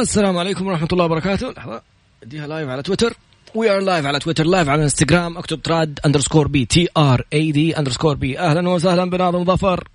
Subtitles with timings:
[0.00, 1.50] السلام عليكم ورحمة الله وبركاته.
[1.50, 1.82] لحظة.
[2.22, 3.16] أديها live على تويتر
[3.54, 7.52] we are live على تويتر live على انستغرام أكتب تراد underscore B T R A
[7.52, 9.88] D underscore B أهلا وسهلا بناظم ظفر.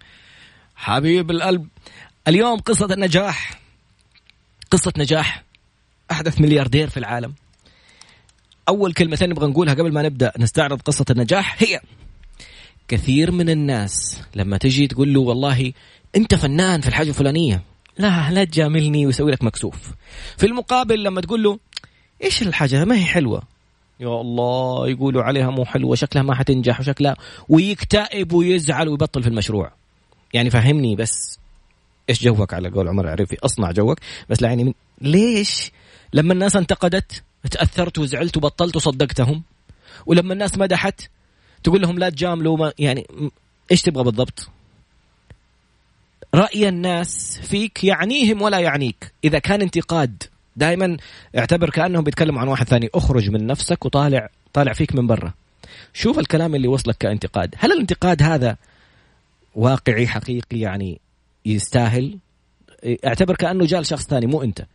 [0.75, 1.67] حبيب القلب.
[2.27, 3.59] اليوم قصة النجاح.
[4.71, 5.43] قصة نجاح.
[6.11, 7.33] أحدث ملياردير في العالم.
[8.70, 10.31] أول كلمتين نبغى نقولها قبل ما نبدأ.
[10.38, 11.63] نستعرض قصة النجاح.
[11.63, 11.79] هي
[12.88, 15.73] كثير من الناس لما تجي تقول له والله
[16.15, 17.70] أنت فنان في الحاجة الفلانية.
[17.98, 19.91] لا لا تجاملني ويسوي لك مكسوف.
[20.38, 21.60] في المقابل لما تقول له
[22.23, 23.44] إيش الحاجة؟ ما هي حلوة.
[23.99, 27.16] يا الله يقولوا عليها مو حلوة شكلها ما حتنجح وشكلها
[27.49, 29.72] ويكتئب ويزعل ويبطل في المشروع.
[30.34, 31.40] يعني فهمني بس
[32.09, 33.99] إيش جوك على قول عمر عرفي أصنع جوك.
[34.30, 35.71] بس لا يعني من ليش؟
[36.13, 39.44] لما الناس انتقدت تأثرت وزعلت وبطلت وصدقتهم.
[40.05, 41.10] ولما الناس مدحت
[41.63, 43.08] تقول لهم لا تجاملوا يعني
[43.71, 44.49] إيش تبغى بالضبط؟
[46.35, 49.13] رأي الناس فيك يعنيهم ولا يعنيك.
[49.23, 50.23] إذا كان انتقاد
[50.55, 50.98] دائما
[51.38, 52.89] اعتبر كأنهم بيتكلموا عن واحد ثاني.
[52.95, 55.34] اخرج من نفسك وطالع طالع فيك من برا.
[55.93, 57.55] شوف الكلام اللي وصلك كانتقاد.
[57.57, 58.57] هل الانتقاد هذا
[59.55, 60.99] واقعي حقيقي يعني
[61.46, 62.18] يستاهل؟
[63.05, 64.66] اعتبر كأنه جاء لشخص ثاني مو أنت.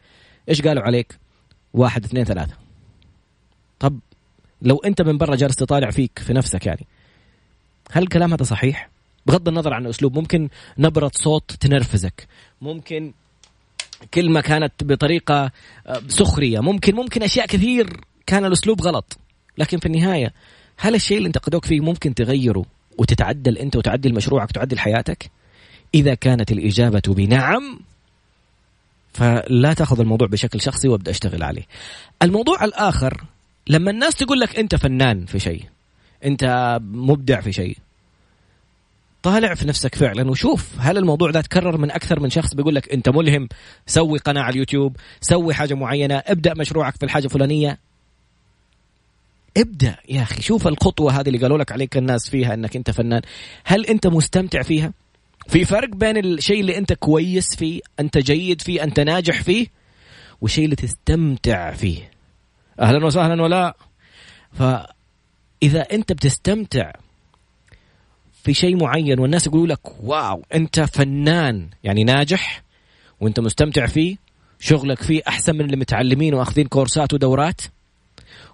[0.49, 1.19] إيش قالوا عليك؟
[1.75, 2.55] واحد اثنين ثلاثة.
[3.79, 3.99] طب
[4.63, 6.87] لو أنت من برا جالس تطالع فيك في نفسك يعني
[7.93, 8.91] هل الكلام هذا صحيح؟
[9.27, 12.27] بغض النظر عن الأسلوب ممكن نبرة صوت تنرفزك.
[12.61, 13.13] ممكن
[14.15, 15.51] كلمة كانت بطريقة
[15.87, 16.61] آه، سخرية.
[16.61, 19.19] ممكن ممكن أشياء كثير كان الأسلوب غلط.
[19.59, 20.33] لكن في النهاية
[20.77, 22.65] هل الشيء اللي انتقدوك فيه ممكن تغيره
[22.99, 25.31] وتتعدل أنت وتعدل مشروعك وتعدل حياتك؟
[25.95, 27.81] إذا كانت الإجابة بنعم
[29.13, 31.63] فلا تأخذ الموضوع بشكل شخصي وابدأ أشتغل عليه.
[32.23, 33.25] الموضوع الآخر
[33.69, 35.63] لما الناس تقول لك أنت فنان في شيء
[36.25, 37.77] أنت مبدع في شيء
[39.27, 40.31] طالع في نفسك فعلا.
[40.31, 43.49] وشوف هل الموضوع ده تكرر من أكثر من شخص بيقول لك أنت ملهم
[43.87, 47.79] سوي قناة على اليوتيوب سوي حاجة معينة ابدأ مشروعك في الحاجة الفلانية.
[49.57, 53.23] ابدأ يا أخي شوف الخطوة هذه اللي قالوا لك عليك الناس فيها إنك أنت فنان.
[53.65, 54.93] هل أنت مستمتع فيها؟
[55.49, 59.67] في فرق بين الشيء اللي أنت كويس فيه أنت جيد فيه أنت ناجح فيه
[60.41, 62.11] والشيء اللي تستمتع فيه.
[62.81, 63.77] أهلا وسهلا ولا؟
[64.53, 66.93] فإذا أنت بتستمتع
[68.47, 72.63] في شيء معين والناس يقولوا لك واو أنت فنان يعني ناجح
[73.21, 74.17] وأنت مستمتع فيه
[74.61, 77.61] شغلك فيه أحسن من اللي متعلمين وأخذين كورسات ودورات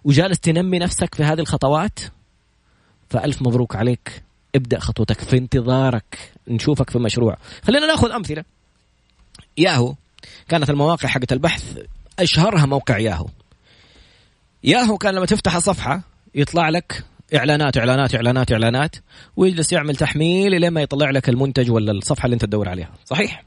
[0.04, 1.98] وجالس تنمي نفسك في هذه الخطوات
[3.10, 4.22] فألف مبروك عليك.
[4.54, 7.36] ابدأ خطوتك في انتظارك نشوفك في مشروع.
[7.62, 8.44] خلينا نأخذ أمثلة.
[9.58, 9.94] ياهو
[10.48, 11.78] كانت المواقع حقت البحث
[12.18, 13.28] أشهرها موقع ياهو.
[14.64, 16.02] ياهو كان لما تفتح الصفحه
[16.34, 17.04] يطلع لك
[17.34, 18.96] إعلانات إعلانات إعلانات إعلانات
[19.36, 22.90] ويجلس يعمل تحميل لين ما يطلع لك المنتج ولا الصفحة اللي أنت تدور عليها.
[23.04, 23.44] صحيح؟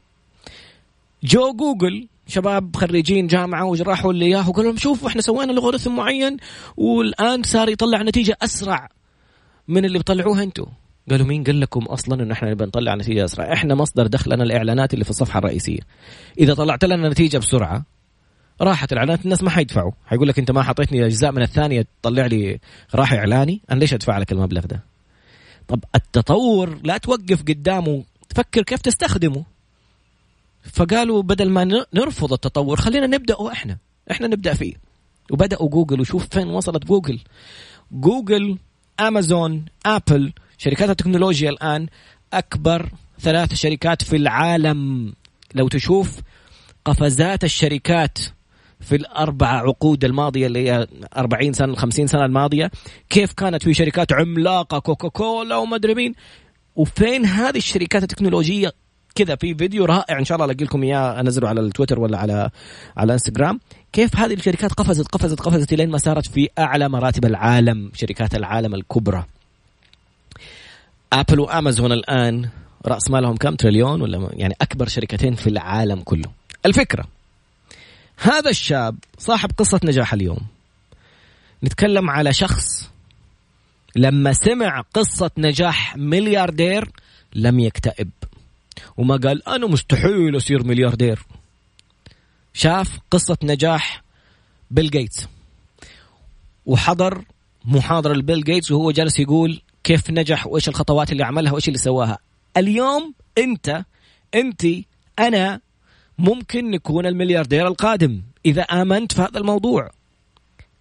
[1.24, 6.36] جو جوجل شباب خريجين جامعة وراحوا اللي ياهو قالوا لهم شوفوا إحنا سوينا لوغاريتم معين
[6.76, 8.88] والآن صار يطلع نتيجة أسرع
[9.68, 10.66] من اللي بتطلعوها أنتم
[11.10, 14.94] قالوا مين قال لكم أصلا ان إحنا نبي نطلع نتيجة أسرع؟ إحنا مصدر دخلنا الإعلانات
[14.94, 15.80] اللي في الصفحة الرئيسية.
[16.38, 17.84] إذا طلعت لنا نتيجة بسرعة
[18.60, 19.92] راحت الاعلانات الناس ما حيدفعوا.
[20.06, 22.60] حيقول لك أنت ما حطيتني أجزاء من الثانية تطلع لي
[22.94, 23.60] راح إعلاني.
[23.70, 24.82] أنا ليش أدفع لك المبلغ ده؟
[25.68, 28.04] طب التطور لا توقف قدامه.
[28.28, 29.44] تفكر كيف تستخدمه.
[30.72, 33.76] فقالوا بدل ما نرفض التطور خلينا نبداه إحنا.
[34.10, 34.74] إحنا نبدأ فيه.
[35.30, 36.00] وبدأوا جوجل.
[36.00, 37.20] وشوف فين وصلت جوجل.
[37.92, 38.58] جوجل
[39.00, 41.86] أمازون أبل شركات التكنولوجيا الآن
[42.32, 42.90] أكبر
[43.20, 45.12] ثلاث شركات في العالم.
[45.54, 46.20] لو تشوف
[46.84, 48.18] قفزات الشركات
[48.80, 52.70] في الأربع عقود الماضية اللي هي 40 سنة 50 سنة الماضية.
[53.10, 56.14] كيف كانت في شركات عملاقة كوكاكولا وما أدري مين؟
[56.76, 58.72] وفين هذه الشركات التكنولوجية؟
[59.14, 62.50] كذا في فيديو رائع إن شاء الله ألاقي لكم إياه أنزله على التويتر ولا على
[62.96, 63.60] على إنستغرام.
[63.92, 68.74] كيف هذه الشركات قفزت قفزت قفزت لين ما صارت في أعلى مراتب العالم شركات العالم
[68.74, 69.24] الكبرى.
[71.12, 72.48] ابل وامازون الآن
[72.86, 76.30] رأس مالهم كم؟ تريليون ولا يعني أكبر شركتين في العالم كله.
[76.66, 77.15] الفكرة
[78.16, 80.46] هذا الشاب صاحب قصة نجاح اليوم.
[81.64, 82.90] نتكلم على شخص
[83.96, 86.90] لما سمع قصة نجاح ملياردير
[87.34, 88.10] لم يكتئب.
[88.96, 91.22] وما قال أنا مستحيل أصير ملياردير.
[92.54, 94.02] شاف قصة نجاح
[94.70, 95.28] بيل جيتس.
[96.66, 97.24] وحضر
[97.64, 102.18] محاضرة لبيل جيتس وهو جالس يقول كيف نجح وإيش الخطوات اللي عملها وإيش اللي سواها.
[102.56, 103.84] اليوم أنت
[104.34, 104.66] انت
[105.18, 105.60] أنا
[106.18, 108.22] ممكن نكون الملياردير القادم.
[108.46, 109.90] إذا آمنت في هذا الموضوع.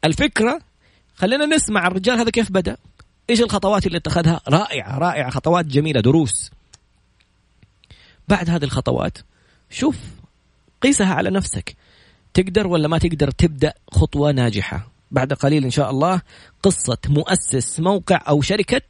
[0.05, 0.59] الفكرة
[1.15, 2.77] خلينا نسمع الرجال هذا كيف بدأ.
[3.29, 6.51] إيش الخطوات اللي اتخذها؟ رائعة رائعة خطوات جميلة دروس.
[8.27, 9.17] بعد هذه الخطوات
[9.69, 9.97] شوف
[10.81, 11.75] قيسها على نفسك.
[12.33, 16.21] تقدر ولا ما تقدر تبدأ خطوة ناجحة؟ بعد قليل إن شاء الله
[16.63, 18.81] قصة مؤسس موقع أو شركة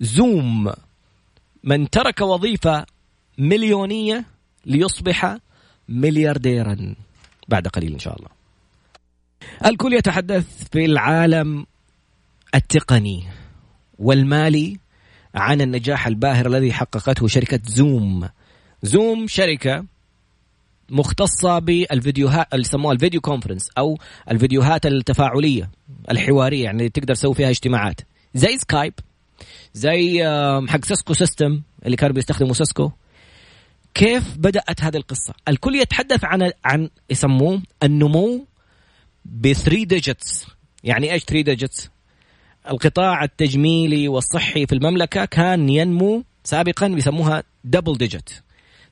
[0.00, 0.72] زوم.
[1.64, 2.86] من ترك وظيفة
[3.38, 4.24] مليونية
[4.66, 5.36] ليصبح
[5.92, 6.94] مليارديرا
[7.48, 8.28] بعد قليل إن شاء الله.
[9.66, 11.66] الكل يتحدث في العالم
[12.54, 13.24] التقني
[13.98, 14.78] والمالي
[15.34, 18.28] عن النجاح الباهر الذي حققته شركة زوم.
[18.82, 19.84] زوم شركة
[20.90, 23.98] مختصة بالفيديوهات اللي يسموها ال video conference أو
[24.30, 25.70] الفيديوهات التفاعلية
[26.10, 28.00] الحوارية يعني تقدر تسوي فيها اجتماعات.
[28.34, 28.94] زي سكايب
[29.74, 30.24] زي
[30.68, 32.90] حق سيسكو system اللي كانوا بيستخدموا سيسكو.
[33.94, 38.46] كيف بدأت هذه القصة؟ الكل يتحدث عن عن يسموه النمو
[39.24, 40.46] ب 3 digits
[40.84, 41.90] يعني إيش 3 digits
[42.70, 48.30] القطاع التجميلي والصحي في المملكة كان ينمو سابقا بيسموها double digit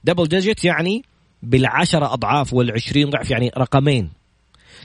[0.05, 1.05] double digit يعني
[1.43, 4.11] بالعشرة أضعاف والعشرين ضعف يعني رقمين.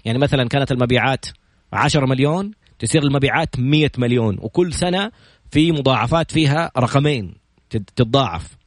[0.06, 1.26] يعني مثلا كانت المبيعات
[1.74, 5.12] 10 مليون تصير المبيعات 100 مليون وكل سنة
[5.52, 7.36] في مضاعفات فيها رقمين
[7.70, 8.58] تتضاعف.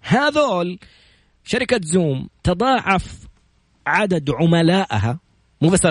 [0.00, 0.78] هذول
[1.48, 3.26] شركة Zoom تضاعف
[3.86, 5.18] عدد عملائها
[5.60, 5.88] مو بس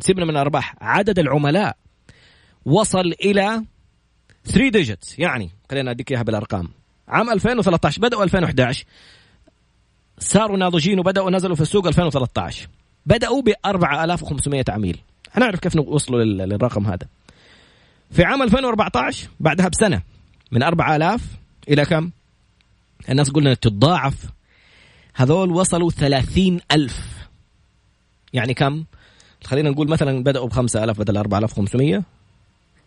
[0.00, 1.76] سيبنا من الأرباح عدد العملاء
[2.64, 3.64] وصل إلى
[4.44, 6.68] 3 digits يعني خلينا أديك إياها بالأرقام.
[7.08, 8.84] عام 2013 بدأوا 2011
[10.18, 12.68] صاروا ناضجين وبدأوا نزلوا في السوق 2013
[13.06, 14.98] بدأوا ب 4500 عميل.
[15.32, 17.06] هنعرف كيف وصلوا للرقم هذا.
[18.10, 20.02] في عام 2014 بعدها بسنة
[20.52, 21.22] من 4000
[21.68, 22.10] إلى كم؟
[23.10, 24.37] الناس قلنا تتضاعف
[25.18, 27.28] هذول وصلوا 30000
[28.32, 28.84] يعني كم؟
[29.44, 32.02] خلينا نقول مثلا بدأوا ب 5000 بدل 4500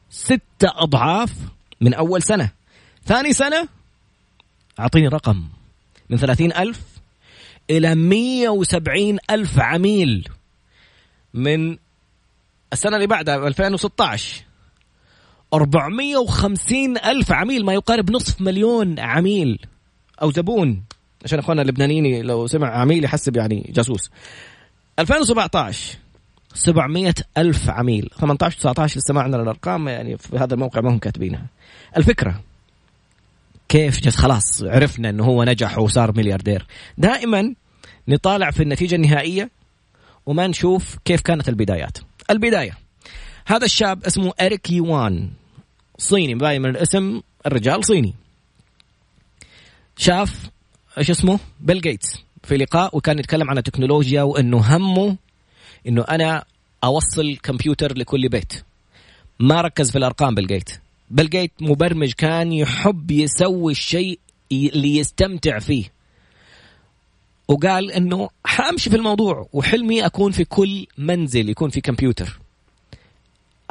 [0.09, 1.33] ستة أضعاف
[1.81, 2.49] من أول سنة.
[3.05, 3.67] ثاني سنة
[4.79, 5.43] أعطيني رقم.
[6.09, 6.81] من 30000
[7.69, 10.29] إلى 170 ألف عميل.
[11.33, 11.77] من
[12.73, 14.43] السنة اللي بعدها 2016
[15.53, 19.59] 450 ألف عميل ما يقارب نصف مليون عميل.
[20.21, 20.83] أو زبون
[21.23, 24.09] عشان إخواننا اللبنانيين لو سمع عميل يحسب يعني جاسوس.
[24.99, 25.97] 2017
[26.53, 28.09] 700 ألف عميل.
[28.19, 31.45] 18 19 لسه ما عندنا الأرقام يعني في هذا الموقع ما هم كاتبينها.
[31.97, 32.41] الفكرة
[33.69, 36.65] كيف جس خلاص عرفنا إنه هو نجح وصار ملياردير.
[36.97, 37.53] دائما
[38.07, 39.49] نطالع في النتيجة النهائية
[40.25, 41.97] وما نشوف كيف كانت البدايات.
[42.29, 42.77] البداية
[43.45, 45.29] هذا الشاب اسمه إريك يوان
[45.97, 48.15] صيني باين من الاسم الرجال صيني.
[49.97, 50.50] شاف
[50.97, 55.17] إيش اسمه؟ بيل جيتس في لقاء وكان يتكلم عن التكنولوجيا وإنه همه
[55.87, 56.43] إنه أنا
[56.83, 58.53] أوصل كمبيوتر لكل بيت.
[59.39, 60.69] ما ركز في الأرقام بيل جيت
[61.09, 64.19] بيل جيت مبرمج كان يحب يسوي الشيء
[64.51, 65.85] اللي يستمتع فيه.
[67.47, 72.39] وقال إنه حأمشي في الموضوع وحلمي أكون في كل منزل يكون في كمبيوتر.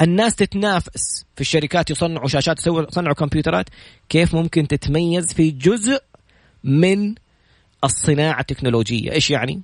[0.00, 3.66] الناس تتنافس في الشركات يصنعوا شاشات يصنعوا كمبيوترات.
[4.08, 6.02] كيف ممكن تتميز في جزء
[6.64, 7.14] من
[7.84, 9.12] الصناعة التكنولوجية.
[9.12, 9.62] إيش يعني؟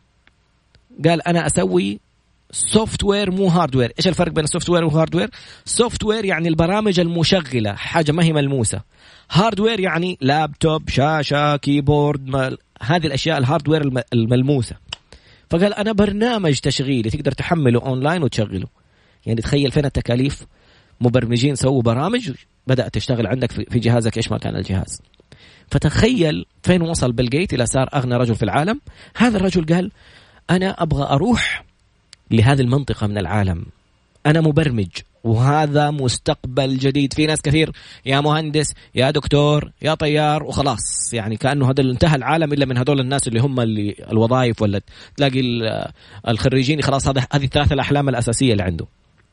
[1.04, 2.00] قال أنا أسوي
[2.50, 5.30] software مو hardware إيش الفرق بين ال software وال
[5.64, 8.80] hardware software يعني البرامج المشغلة حاجة ما هي ملموسة.
[9.30, 14.76] hardware يعني لابتوب شاشة keyboard هذه الأشياء ال hardware الملموسة.
[15.50, 18.66] فقال أنا برنامج تشغيلي تقدر تحمله اونلاين وتشغله.
[19.26, 20.46] يعني تخيل فين التكاليف؟
[21.00, 22.32] مبرمجين سووا برامج
[22.66, 25.02] بدأت تشتغل عندك في جهازك إيش ما كان الجهاز؟
[25.70, 28.80] فتخيل فين وصل بيل جيت إلى صار أغنى رجل في العالم.
[29.16, 29.90] هذا الرجل قال
[30.50, 31.64] أنا أبغى أروح
[32.30, 33.66] لهذه المنطقة من العالم.
[34.26, 34.88] أنا مبرمج
[35.24, 37.12] وهذا مستقبل جديد.
[37.12, 37.72] في ناس كثير
[38.06, 41.14] يا مهندس يا دكتور يا طيار وخلاص.
[41.14, 44.80] يعني كأنه هذا انتهى العالم إلا من هذول الناس اللي هم اللي الوظائف ولا
[45.16, 45.40] تلاقي
[46.28, 46.82] الخريجين.
[46.82, 48.86] خلاص هذه الثلاث الأحلام الأساسية اللي عنده.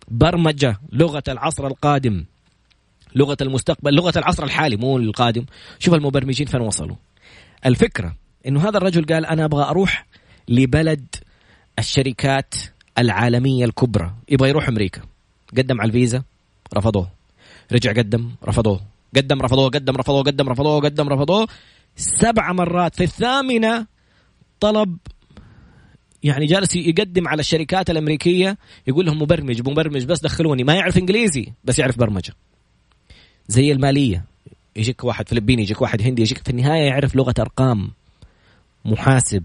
[0.07, 2.25] برمجة لغة العصر القادم.
[3.15, 5.45] لغة المستقبل لغة العصر الحالي مو القادم.
[5.79, 6.95] شوف المبرمجين فين وصلوا.
[7.65, 8.15] الفكرة
[8.47, 10.05] إنه هذا الرجل قال أنا أبغى أروح
[10.47, 11.15] لبلد
[11.79, 12.55] الشركات
[12.97, 14.13] العالمية الكبرى.
[14.29, 15.01] يبغى يروح أمريكا.
[15.57, 16.23] قدم على الفيزا
[16.73, 17.09] رفضوه.
[17.71, 18.81] رجع قدم رفضوه.
[19.15, 21.47] قدم رفضوه قدم رفضوه قدم رفضوه قدم رفضوه.
[21.95, 23.87] سبع مرات في الثامنة
[24.59, 24.97] طلب
[26.23, 30.63] يعني جالس يقدم على الشركات الأمريكية يقول لهم مبرمج مبرمج بس دخلوني.
[30.63, 32.33] ما يعرف إنجليزي بس يعرف برمجة.
[33.47, 34.25] زي المالية.
[34.75, 37.91] يجيك واحد فلبيني يجيك واحد هندي يجيك في النهاية يعرف لغة أرقام.
[38.85, 39.43] محاسب.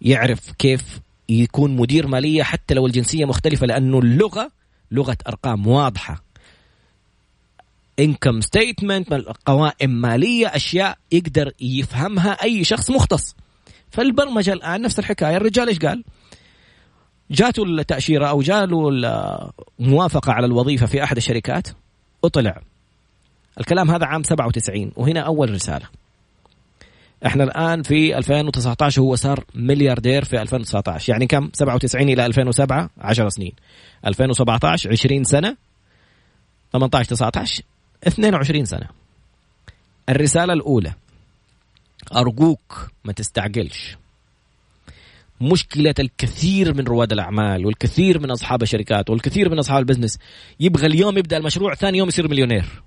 [0.00, 4.50] يعرف كيف يكون مدير مالية حتى لو الجنسية مختلفة لأنه اللغة
[4.90, 6.22] لغة أرقام واضحة.
[7.98, 9.12] انكم ستيتمنت
[9.46, 13.36] قوائم مالية أشياء يقدر يفهمها أي شخص مختص.
[13.90, 15.36] فالبرمجة الآن نفس الحكاية.
[15.36, 16.04] الرجال إيش قال؟
[17.30, 18.88] جاته التأشيرة أو جاله
[19.80, 21.68] الموافقة على الوظيفة في أحد الشركات.
[22.22, 22.62] وطلع.
[23.60, 25.86] الكلام هذا عام 97 وهنا أول رسالة.
[27.26, 33.28] إحنا الآن في 2019 هو صار ملياردير في 2019 يعني كم؟ 97 إلى 2007 10
[33.28, 33.52] سنين.
[34.06, 35.56] 2017 20 سنة
[36.72, 37.62] 18 19
[38.06, 38.88] 22 سنة.
[40.08, 40.92] الرسالة الأولى.
[42.16, 43.96] أرجوك ما تستعجلش.
[45.42, 50.18] مشكلة الكثير من رواد الأعمال والكثير من أصحاب الشركات والكثير من أصحاب البزنس.
[50.60, 52.82] يبغى اليوم يبدأ المشروع ثاني يوم يصير مليونير.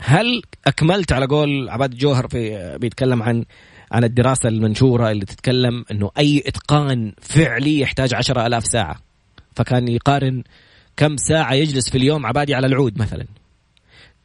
[0.00, 3.44] هل أكملت على قول عبادي الجوهر في بيتكلم عن
[3.92, 8.96] عن الدراسة المنشورة اللي تتكلم أنه أي إتقان فعلي يحتاج عشرة ألاف ساعة؟
[9.56, 10.42] فكان يقارن
[10.96, 13.26] كم ساعة يجلس في اليوم عبادي على العود مثلا.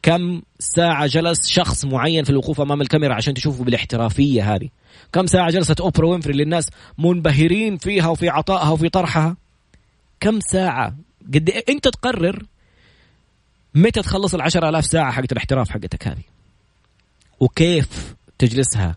[0.02, 4.68] كم ساعة جلس شخص معين في الوقوف أمام الكاميرا عشان تشوفه بالاحترافية هذه؟
[5.12, 9.36] كم ساعة جلست أوبرا وينفري اللي الناس منبهرين فيها وفي عطائها وفي طرحها؟
[10.20, 10.94] كم ساعة؟
[11.34, 12.42] قد إيه؟ أنت تقرر
[13.74, 16.22] متى تخلص العشر ألاف ساعة حقت الاحتراف حقتك هذه؟
[17.40, 18.96] وكيف تجلسها؟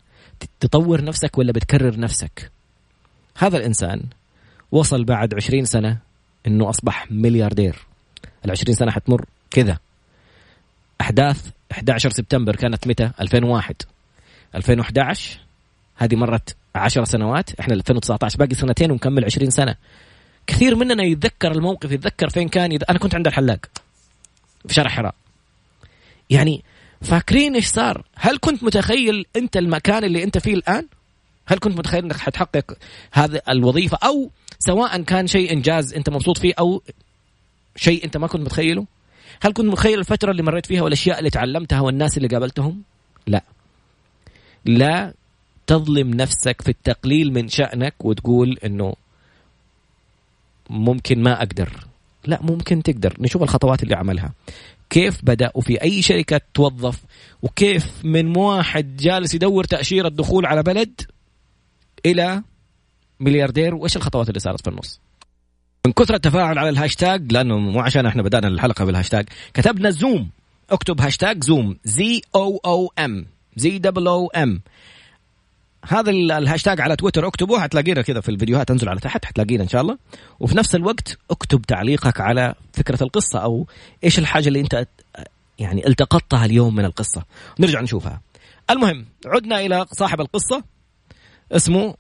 [0.59, 2.51] تطور نفسك ولا بتكرر نفسك؟
[3.37, 4.03] هذا الإنسان
[4.71, 5.97] وصل بعد عشرين سنة
[6.47, 7.75] أنه أصبح ملياردير.
[8.45, 9.77] العشرين سنة حتمر كذا.
[11.03, 13.75] أحداث 11 سبتمبر كانت متى؟ 2001
[14.55, 15.39] 2011
[15.95, 19.75] هذه مرت 10 سنوات إحنا 2019 باقي سنتين ونكمل 20 سنة.
[20.47, 22.83] كثير مننا يتذكر الموقف يتذكر فين كان يد...
[22.83, 23.65] أنا كنت عند الحلاق
[24.67, 25.15] في شارع حراء.
[26.29, 26.63] يعني
[27.01, 30.87] فاكرين إيش صار؟ هل كنت متخيل أنت المكان اللي أنت فيه الآن؟
[31.45, 32.77] هل كنت متخيل إنك حتحقق
[33.11, 36.81] هذه الوظيفة؟ أو سواء كان شيء إنجاز أنت مبسوط فيه أو
[37.75, 38.85] شيء أنت ما كنت متخيله؟
[39.41, 42.81] هل كنت متخيل الفترة اللي مريت فيها والأشياء اللي تعلمتها والناس اللي قابلتهم؟
[43.27, 43.43] لا.
[44.65, 45.13] لا
[45.67, 48.93] تظلم نفسك في التقليل من شأنك وتقول إنه
[50.69, 51.87] ممكن ما أقدر.
[52.25, 53.15] لا ممكن تقدر.
[53.19, 54.33] نشوف الخطوات اللي عملها
[54.89, 57.03] كيف بدأ وفي أي شركة توظف؟
[57.41, 61.01] وكيف من واحد جالس يدور تأشيرة دخول على بلد
[62.05, 62.43] إلى
[63.19, 64.99] ملياردير؟ وإيش الخطوات اللي صارت في النص؟
[65.87, 70.29] من كثر التفاعل على الهاشتاج لأنه مو عشان إحنا بدأنا الحلقة بالهاشتاج كتبنا Zoom
[70.69, 74.61] اكتب هاشتاج Zoom Z O O M Z double O M
[75.87, 79.81] هذا الهاشتاج على تويتر اكتبوه حتلاقينا كذا في الفيديوهات انزل على تحت حتلاقينا إن شاء
[79.81, 79.97] الله.
[80.39, 83.67] وفي نفس الوقت اكتب تعليقك على فكرة القصة أو
[84.03, 84.87] إيش الحاجة اللي أنت
[85.59, 87.23] يعني التقطتها اليوم من القصة.
[87.59, 88.21] نرجع نشوفها.
[88.69, 90.63] المهم عدنا إلى صاحب القصة
[91.51, 91.95] اسمه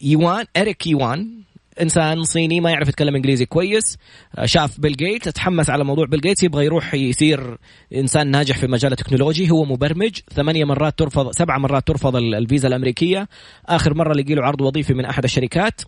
[0.00, 1.44] يوان إريك يوان.
[1.80, 3.98] إنسان صيني ما يعرف يتكلم إنجليزي كويس
[4.44, 7.58] شاف بيل جيتس تحمس على موضوع بيل جيتس يبغى يروح يصير
[7.94, 9.50] إنسان ناجح في مجال التكنولوجي.
[9.50, 13.28] هو مبرمج ثمانية مرات ترفض سبع مرات ترفض الفيزا الأمريكية.
[13.66, 15.80] آخر مرة لقي له عرض وظيفي من أحد الشركات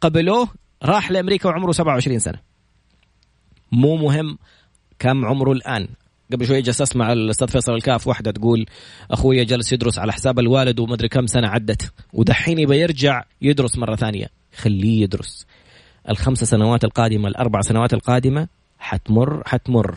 [0.00, 0.48] قبلوه
[0.82, 2.38] راح لأمريكا وعمره 27 سنة.
[3.72, 4.38] مو مهم
[4.98, 5.88] كم عمره الآن.
[6.32, 8.66] قبل شوي جلست مع الأستاذ فيصل الكاف واحدة تقول
[9.10, 13.96] اخويا جلس يدرس على حساب الوالد ومدري كم سنة عدت ودحين يبى يرجع يدرس مرة
[13.96, 14.28] ثانية.
[14.56, 15.46] خليه يدرس.
[16.08, 19.96] الخمس سنوات القادمة الأربع سنوات القادمة حتمر حتمر.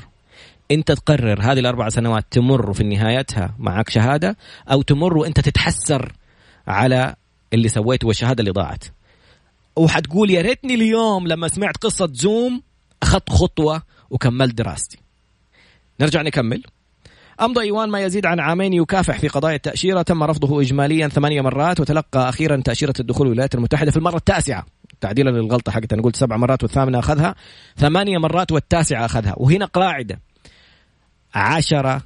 [0.71, 4.37] أنت تقرر هذه الأربع سنوات تمر في نهايتها معك شهادة
[4.71, 6.13] أو تمر وأنت تتحسر
[6.67, 7.15] على
[7.53, 8.83] اللي سويته والشهادة اللي ضاعت.
[9.75, 12.61] وحتقول يا ريتني اليوم لما سمعت قصة زوم
[13.03, 14.97] أخذت خطوة وكملت دراستي.
[16.01, 16.63] نرجع نكمل.
[17.41, 20.01] أمضى إيوان ما يزيد عن عامين يكافح في قضايا التأشيرة.
[20.01, 24.65] تم رفضه إجماليا ثمانية مرات وتلقى أخيرا تأشيرة الدخول الولايات المتحدة في المرة التاسعة.
[25.01, 27.35] تعديلا للغلطة حقت أنا قلت سبع مرات والثامنة أخذها.
[27.77, 29.33] ثمانية مرات والتاسعة أخذها.
[29.37, 30.19] وهنا قاعدة.
[31.35, 32.01] عشرة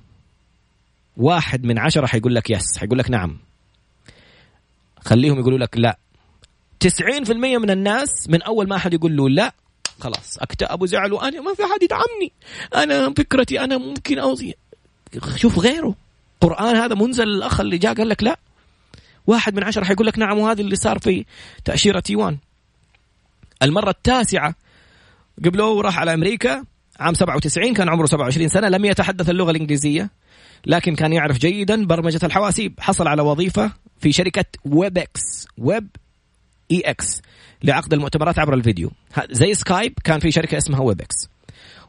[1.18, 2.78] واحد من عشرة حيقول لك يس.
[2.78, 3.38] حيقول لك نعم.
[5.06, 5.98] خليهم يقولوا لك لا.
[6.80, 9.54] 90% من الناس من أول ما أحد يقول له لا
[10.00, 10.38] خلاص.
[10.38, 12.32] اكتئب وزعل وأنا ما في أحد يدعمني.
[12.76, 14.56] أنا فكرتي أنا ممكن أوصي.
[15.36, 15.96] شوف غيره.
[16.42, 18.38] قرآن هذا منزل الأخ اللي جاء قال لك لا.
[19.28, 21.26] واحد من عشرة حيقول لك نعم وهذا اللي صار في
[21.66, 22.38] تأشيرة يوان
[23.64, 24.56] المرة التاسعة
[25.46, 26.64] قبلوه وراح على أمريكا
[27.00, 30.10] عام 97 كان عمره 27 سنة لم يتحدث اللغة الإنجليزية
[30.66, 32.80] لكن كان يعرف جيدا برمجة الحواسيب.
[32.80, 35.88] حصل على وظيفة في شركة Webex Web
[36.72, 37.22] E X
[37.64, 38.92] لعقد المؤتمرات عبر الفيديو.
[39.32, 41.30] زي Skype كان في شركة اسمها Webex.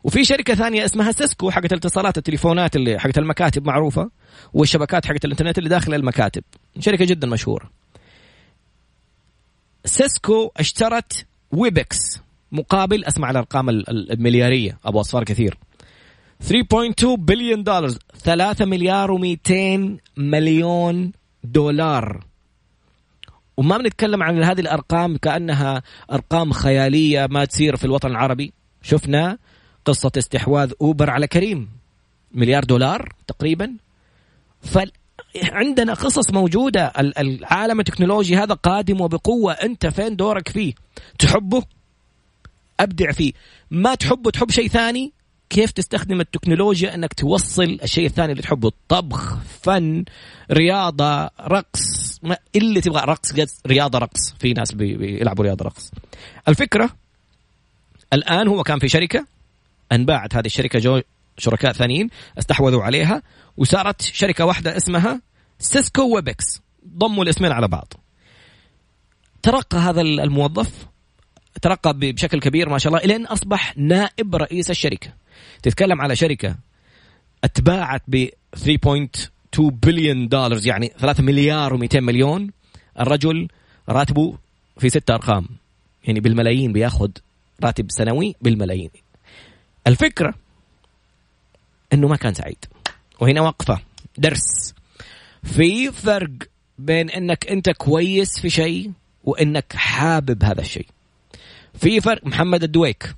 [0.04, 4.11] وفي شركة ثانية اسمها Cisco حقت الاتصالات التليفونات اللي حقت المكاتب معروفة
[4.52, 6.42] والشبكات حقت الإنترنت اللي داخل المكاتب.
[6.78, 7.71] شركة جدا مشهورة.
[9.84, 12.20] Cisco اشترت Webex
[12.52, 15.59] مقابل أسمع الأرقام المليارية أبو أصفار كثير.
[16.40, 17.90] 3.2 بليون دولار
[18.25, 19.52] 3 مليار و200
[20.16, 21.12] مليون
[21.44, 22.25] دولار.
[23.56, 25.82] وما بنتكلم عن هذه الأرقام كأنها
[26.12, 28.52] أرقام خيالية ما تصير في الوطن العربي.
[28.82, 29.38] شفنا
[29.84, 31.68] قصة استحواذ أوبر على كريم.
[32.32, 33.76] مليار دولار تقريبا.
[34.62, 36.92] فعندنا قصص موجودة.
[36.98, 39.52] العالم التكنولوجي هذا قادم وبقوة.
[39.52, 40.74] أنت فين دورك فيه؟
[41.18, 41.62] تحبه؟
[42.80, 43.32] أبدع فيه.
[43.70, 45.12] ما تحبه تحب شيء ثاني؟
[45.50, 50.04] كيف تستخدم التكنولوجيا أنك توصل الشيء الثاني اللي تحبه؟ طبخ فن
[50.50, 53.32] رياضة رقص ما اللي تبغى؟ رقص
[53.66, 54.34] رياضة رقص.
[54.38, 55.90] في ناس بيلعبوا رياضة رقص.
[56.48, 56.90] الفكرة
[58.12, 59.26] الآن هو كان في شركة.
[59.92, 61.00] أنباعت هذه الشركة جو
[61.38, 62.08] شركاء ثانيين
[62.38, 63.22] استحوذوا عليها
[63.56, 65.20] وصارت شركة واحدة اسمها
[65.58, 66.61] Cisco Webex.
[66.88, 67.92] ضموا الاسمين على بعض.
[69.42, 70.87] ترقى هذا الموظف
[71.62, 75.12] ترقى بشكل كبير ما شاء الله الين أصبح نائب رئيس الشركة.
[75.62, 76.56] تتكلم على شركة
[77.44, 82.50] أتباعت ب 3.2 بليون دولار يعني 3 مليار و200 مليون.
[83.00, 83.49] الرجل
[83.88, 84.38] راتبه
[84.78, 85.46] في ستة أرقام
[86.04, 87.11] يعني بالملايين بياخذ
[87.64, 88.90] راتب سنوي بالملايين.
[89.86, 90.34] الفكرة
[91.92, 92.64] إنه ما كان سعيد.
[93.20, 93.80] وهنا وقفة.
[94.18, 94.74] درس.
[95.42, 96.30] في فرق
[96.78, 98.92] بين إنك أنت كويس في شيء
[99.24, 100.86] وإنك حابب هذا الشيء.
[101.74, 102.26] في فرق.
[102.26, 103.14] محمد الدويك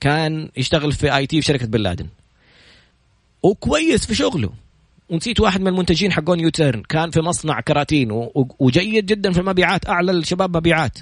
[0.00, 2.08] كان يشتغل في آي تي في شركة بن لادن.
[3.42, 4.52] وكويس في شغله.
[5.08, 6.82] ونسيت واحد من المنتجين حقون UTURN.
[6.82, 8.08] كان في مصنع كراتين
[8.58, 9.88] وجيد جدا في المبيعات.
[9.88, 10.98] أعلى الشباب مبيعات.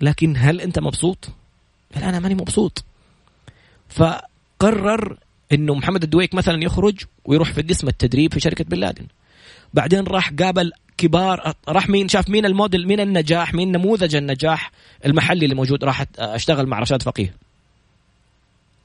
[0.00, 1.28] لكن هل أنت مبسوط؟
[1.96, 2.84] لا أنا ماني مبسوط.
[3.94, 5.16] فقرر
[5.52, 9.06] إنه محمد الدويك مثلا يخرج ويروح في قسم التدريب في شركة بن لادن.
[9.74, 14.70] بعدين راح قابل كبار راح مين؟ شاف مين الموديل مين النجاح مين نموذج النجاح
[15.06, 17.34] المحلي اللي موجود؟ راح أشتغل مع رشاد فقيه.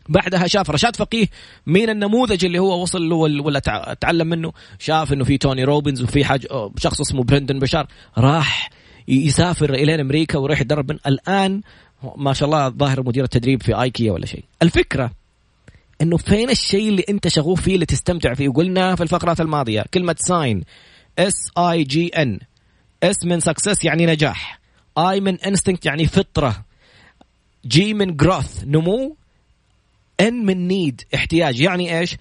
[0.09, 1.27] بعدها شاف رشاد فقيه
[1.67, 3.59] مين النموذج اللي هو وصل له ولا
[4.01, 6.47] تعلم منه؟ شاف إنه في توني روبنز وفي حاج
[6.77, 7.87] شخص اسمه برندن برشارد.
[8.17, 8.69] راح
[9.07, 11.61] يسافر إلى أمريكا ويروح يدرب الآن
[12.15, 14.43] ما شاء الله ظاهر مدير التدريب في آيكيا ولا شيء.
[14.61, 15.11] الفكرة
[16.01, 20.15] إنه فين الشيء اللي أنت شغوف فيه اللي تستمتع فيه؟ وقلنا في الفقرات الماضية كلمة
[20.19, 20.63] sign
[21.19, 22.39] S I G N
[23.03, 24.59] S من success يعني نجاح.
[24.97, 26.65] I من instinct يعني فطرة.
[27.65, 29.15] G من growth نمو.
[30.19, 31.59] N من need احتياج.
[31.59, 32.15] يعني إيش؟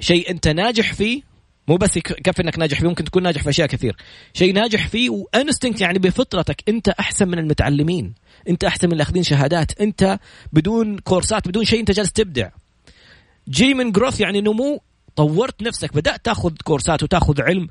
[0.00, 1.22] شيء أنت ناجح فيه
[1.68, 3.96] مو بس يكفي إنك ناجح فيه ممكن تكون ناجح في أشياء كثير.
[4.34, 8.14] شيء ناجح فيه و instinct يعني بفطرتك أنت أحسن من المتعلمين.
[8.48, 9.80] انت احسن من الاخذين شهادات.
[9.80, 10.18] انت
[10.52, 12.48] بدون كورسات بدون شيء انت جالس تبدع.
[13.48, 14.80] G من growth يعني نمو
[15.16, 17.68] طورت نفسك بدأت تاخذ كورسات وتاخذ علم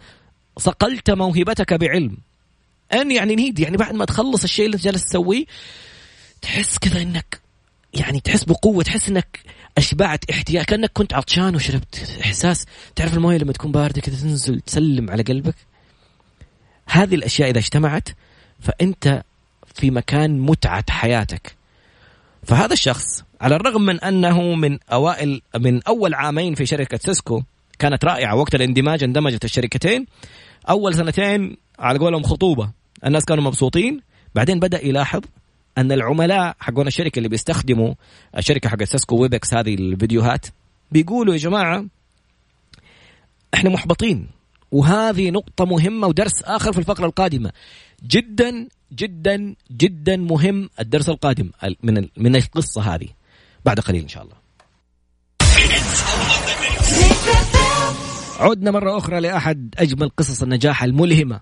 [0.57, 2.17] صقلت موهبتك بعلم.
[2.93, 5.45] N يعني need يعني بعد ما تخلص الشيء اللي جالس تسويه
[6.41, 7.41] تحس كذا إنك
[7.93, 9.39] يعني تحس بقوة تحس إنك
[9.77, 12.65] أشبعت احتياج كأنك كنت عطشان وشربت إحساس.
[12.95, 15.55] تعرف الموية لما تكون باردة كذا تنزل تسلم على قلبك؟
[16.85, 18.09] هذه الأشياء إذا اجتمعت
[18.59, 19.23] فأنت
[19.75, 21.55] في مكان متعة حياتك.
[22.43, 27.41] فهذا الشخص على الرغم من أنه من أوائل من أول عامين في شركة Cisco
[27.79, 30.05] كانت رائعة وقت الاندماج اندمجت الشركتين
[30.69, 32.71] أول سنتين على قولهم خطوبة
[33.05, 34.01] الناس كانوا مبسوطين
[34.35, 35.21] بعدين بدأ يلاحظ
[35.77, 37.93] أن العملاء حقون الشركة اللي بيستخدموا
[38.37, 40.45] الشركة حق Cisco Webex هذه الفيديوهات
[40.91, 41.85] بيقولوا يا جماعة
[43.53, 44.27] إحنا محبطين
[44.71, 47.51] وهذه نقطة مهمة ودرس آخر في الفقرة القادمة.
[48.07, 51.49] جدا جدا جدا مهم الدرس القادم
[51.83, 53.07] من من القصة هذه.
[53.65, 54.35] بعد قليل إن شاء الله.
[58.39, 61.39] عدنا مرة أخرى لأحد أجمل قصص النجاح الملهمة.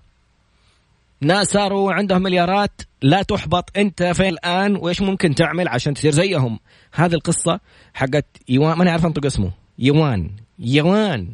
[1.21, 6.59] ناس صاروا عندهم مليارات لا تحبط أنت فين الآن؟ وإيش ممكن تعمل عشان تصير زيهم؟
[6.93, 7.59] هذه القصة
[7.93, 9.51] حقت يوان ماني عارف أنطق اسمه.
[9.79, 10.31] يوان.
[10.59, 11.33] يوان.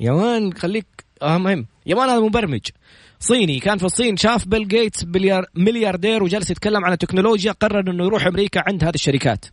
[0.00, 0.86] يوان خليك
[1.22, 1.66] آه مهم.
[1.86, 2.60] يوان هذا مبرمج.
[3.22, 3.58] صيني.
[3.58, 5.06] كان في الصين شاف بيل جيتس
[5.54, 9.44] ملياردير وجلس يتكلم عن التكنولوجيا قرر إنه يروح أمريكا عند هذه الشركات.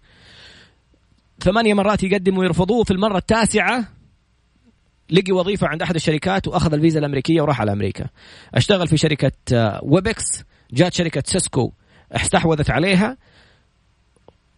[1.43, 3.87] ثمانية مرات يقدم ويرفضوه في المرة التاسعة
[5.09, 8.05] لقي وظيفة عند أحد الشركات وأخذ الفيزا الأمريكية وراح على أمريكا.
[8.53, 9.31] اشتغل في شركة
[9.83, 10.39] Webex.
[10.39, 11.71] آه، جات شركة Cisco
[12.11, 13.17] استحوذت عليها.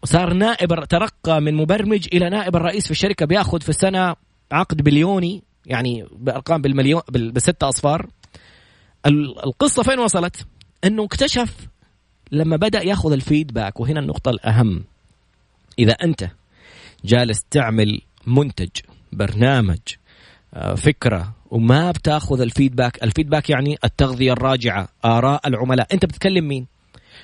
[0.03, 3.25] صار نائب ترقى من مبرمج إلى نائب الرئيس في الشركة.
[3.25, 4.15] بياخذ في السنة
[4.51, 8.07] عقد مليوني يعني بأرقام بالمليون بستة أصفار.
[9.05, 10.45] القصة فين وصلت؟
[10.83, 11.67] أنه اكتشف
[12.31, 14.83] لما بدأ ياخذ ال feedback وهنا النقطة الأهم.
[15.79, 16.29] إذا أنت
[17.05, 18.69] جالس تعمل منتج
[19.11, 19.79] برنامج
[20.53, 25.87] آه، فكرة وما بتاخذ ال feedback ال feedback يعني التغذية الراجعة آراء العملاء.
[25.93, 26.67] أنت بتكلم مين؟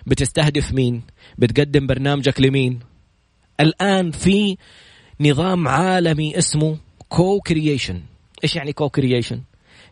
[0.08, 1.02] بتستهدف مين؟
[1.38, 2.80] بتقدم برنامجك لمين؟
[3.60, 4.58] الآن في
[5.22, 6.78] نظام عالمي اسمه
[7.10, 8.02] co-creation
[8.44, 9.42] إيش يعني co-creation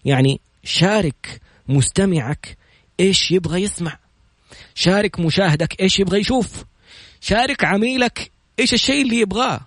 [0.05, 2.58] يعني شارك مستمعك
[2.99, 3.99] إيش يبغى يسمع.
[4.75, 6.63] شارك مشاهدك إيش يبغى يشوف.
[7.21, 9.62] شارك عميلك إيش الشيء اللي يبغاه.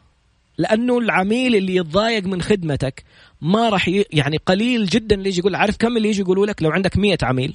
[0.58, 3.04] لأنه العميل اللي يتضايق من خدمتك
[3.40, 4.04] ما راح ي...
[4.12, 7.18] يعني قليل جدا اللي يجي يقول عارف كم اللي يجي يقولوا لك؟ لو عندك مية
[7.22, 7.54] عميل.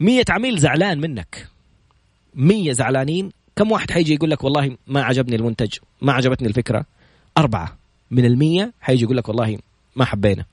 [0.00, 1.48] مية عميل زعلان منك.
[2.34, 3.30] مية زعلانين.
[3.56, 6.84] كم واحد حيجي يقول لك والله ما عجبني المنتج ما عجبتني الفكرة.
[7.38, 7.78] أربعة.
[8.10, 9.58] من المية حيجي يقول لك والله
[9.96, 10.44] ما حبينا.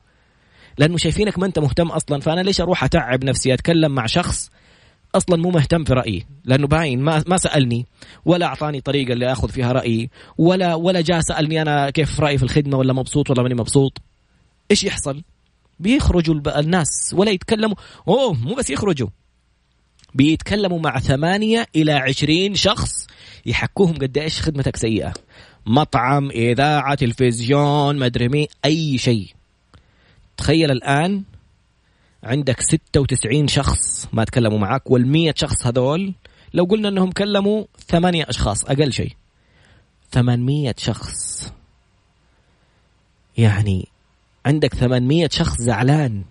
[0.78, 2.22] لأنه شايفينك ما أنت مهتم أصلا.
[2.22, 4.50] فأنا ليش أروح أتعب نفسي أتكلم مع شخص
[5.16, 7.86] أصلا مو مهتم في رأيي؟ لأنه باين ما ما سألني
[8.26, 12.44] ولا أعطاني طريقة اللي اخذ فيها رأيي ولا ولا جاء سألني أنا كيف رأيي في
[12.44, 14.02] الخدمة ولا مبسوط ولا ماني مبسوط.
[14.72, 15.24] إيش يحصل؟
[15.80, 17.76] بيخرجوا الناس ولا يتكلموا.
[18.08, 19.08] أوه مو بس يخرجوا.
[20.14, 23.08] بيتكلموا مع ثمانية إلى عشرين شخص
[23.46, 25.14] يحكوهم قد إيش خدمتك سيئة.
[25.66, 29.28] مطعم إذاعة تلفزيون مدري مين أي شيء.
[30.38, 31.24] تخيل الآن
[32.24, 36.14] عندك 96 شخص ما تكلموا معك وال100 شخص هذول
[36.54, 39.16] لو قلنا إنهم كلموا ثمانية أشخاص أقل شيء.
[40.12, 41.52] 800 شخص.
[43.38, 43.88] يعني
[44.46, 46.24] عندك 800 شخص زعلان.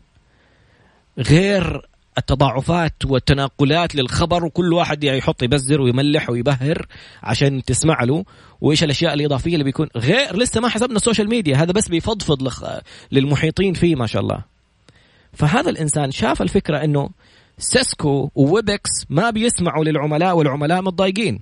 [1.18, 1.88] غير
[2.18, 6.86] التضاعفات والتناقلات للخبر وكل واحد يحط يبزر ويملح ويبهر
[7.22, 8.24] عشان تسمع له
[8.60, 12.48] وإيش الأشياء الإضافية اللي بيكون غير لسه ما حسبنا ال social media هذا بس بيفضفض
[13.12, 14.44] للمحيطين فيه ما شاء الله.
[15.32, 17.10] فهذا الإنسان شاف الفكرة إنه
[17.58, 21.40] Cisco و Webex ما بيسمعوا للعملاء والعملاء متضايقين.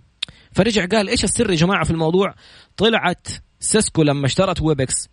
[0.53, 2.35] فرجع قال إيش السر يا جماعة في الموضوع؟
[2.77, 3.27] طلعت
[3.61, 5.09] Cisco لما اشترت Webex.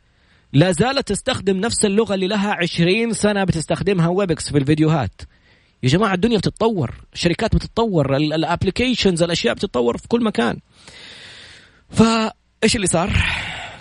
[0.53, 5.21] لا زالت تستخدم نفس اللغة اللي لها عشرين سنة بتستخدمها Webex في الفيديوهات.
[5.83, 10.59] يا جماعة الدنيا بتتطور الشركات بتتطور ال applications الأشياء بتتطور في كل مكان.
[11.89, 13.11] فايش اللي صار؟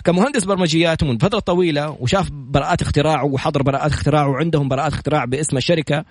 [0.03, 5.57] كمهندس برمجيات من فترة طويلة وشاف براءات اختراع وحضر براءات اختراع وعندهم براءات اختراع باسم
[5.57, 6.05] الشركة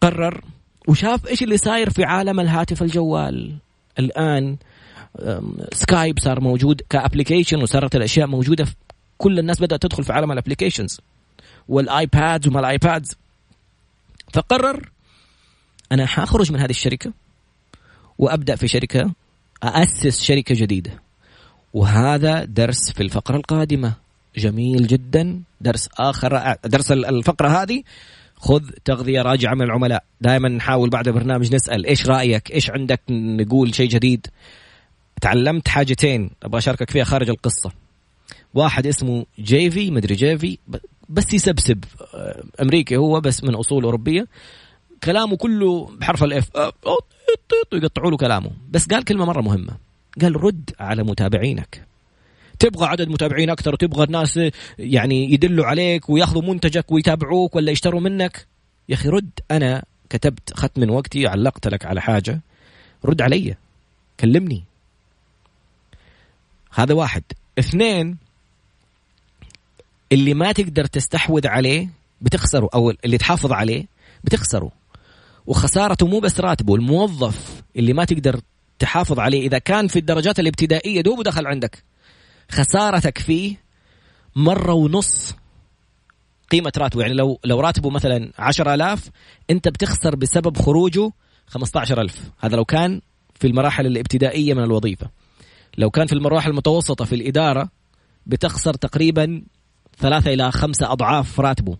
[0.00, 0.44] قرر
[0.88, 3.56] وشاف إيش اللي صاير في عالم الهاتف الجوال.
[3.98, 4.56] الآن
[5.72, 8.74] Skype صار موجود ك application وصارت الأشياء موجودة في
[9.18, 11.00] كل الناس بدأت تدخل في عالم ال applications
[11.68, 13.16] وال iPads وما ال iPads.
[14.32, 14.90] فقرر
[15.92, 17.12] أنا حأخرج من هذه الشركة
[18.18, 19.10] وأبدأ في شركة
[19.62, 21.02] اسس شركة جديدة.
[21.74, 23.94] وهذا درس في الفقرة القادمة.
[24.36, 25.42] جميل جدا.
[25.60, 27.82] درس آخر درس الفقرة هذه.
[28.36, 30.04] خذ تغذية راجعة من العملاء.
[30.20, 34.26] دائما نحاول بعد البرنامج نسأل إيش رأيك؟ إيش عندك؟ نقول شيء جديد.
[35.20, 36.30] تعلمت حاجتين.
[36.42, 37.70] أبغى أشاركك فيها خارج القصة.
[38.54, 40.58] واحد اسمه جاري في مدري جاري في
[41.08, 44.26] بس يسبسب آه، أمريكي هو بس من أصول أوروبية.
[45.04, 46.50] كلامه كله بحرف ال F
[47.72, 48.50] يقطعوا له كلامه.
[48.70, 49.76] بس قال كلمة مرة مهمة.
[50.20, 51.86] قال رد على متابعينك.
[52.58, 54.40] تبغى عدد متابعين أكثر وتبغى الناس
[54.78, 58.46] يعني يدلوا عليك وياخذوا منتجك ويتابعوك ولا يشتروا منك.
[58.88, 59.30] يا أخي رد.
[59.50, 62.40] أنا كتبت اخذت من وقتي علقت لك على حاجة.
[63.04, 63.56] رد علي.
[64.20, 64.64] كلمني.
[66.74, 67.22] هذا واحد.
[67.58, 68.16] اثنين
[70.12, 71.88] اللي ما تقدر تستحوذ عليه
[72.20, 73.86] بتخسره أو اللي تحافظ عليه
[74.24, 74.79] بتخسره.
[75.50, 78.40] وخسارته مو بس راتبه الموظف اللي ما تقدر
[78.78, 79.46] تحافظ عليه.
[79.46, 81.84] إذا كان في الدرجات الابتدائية دوب دخل عندك.
[82.50, 83.56] خسارتك فيه
[84.36, 85.34] مرة ونص
[86.50, 89.10] قيمة راتبه يعني لو لو راتبه مثلا 10000
[89.50, 91.10] أنت بتخسر بسبب خروجه
[91.46, 93.00] 15000 هذا لو كان
[93.34, 95.10] في المراحل الابتدائية من الوظيفة.
[95.78, 97.68] لو كان في المراحل المتوسطة في الإدارة
[98.26, 99.42] بتخسر تقريبا
[99.98, 101.76] ثلاثة إلى خمسة أضعاف راتبه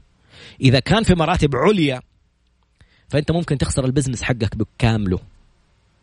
[0.60, 2.00] إذا كان في مراتب عليا
[3.10, 5.18] فأنت ممكن تخسر البزنس حقك بكامله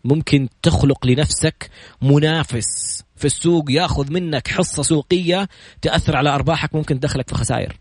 [0.04, 1.70] ممكن تخلق لنفسك
[2.02, 5.50] منافس في السوق ياخذ منك حصة سوقية
[5.82, 7.80] تأثر على أرباحك ممكن تدخلك في خسائر.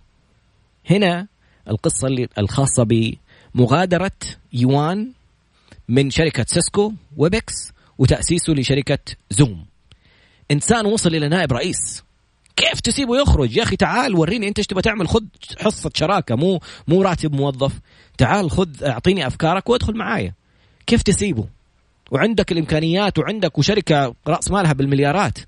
[0.90, 1.26] هنا
[1.70, 2.86] القصة اللي الخاصة
[3.54, 4.10] بمغادرة
[4.52, 5.12] يوان
[5.88, 8.98] من شركة Cisco Webex وتأسيسه لشركة
[9.30, 9.66] Zoom.
[10.50, 12.05] إنسان وصل إلى نائب رئيس
[12.56, 15.08] كيف تسيبه يخرج؟ يا أخي تعال وريني أنت إيش تبغى تعمل.
[15.08, 15.24] خذ
[15.58, 17.80] حصة شراكة مو مو راتب موظف.
[18.18, 20.34] تعال خذ أعطيني أفكارك وادخل معايا.
[20.86, 21.44] كيف تسيبه؟
[22.10, 25.38] وعندك الإمكانيات وعندك وشركة رأس مالها بالمليارات.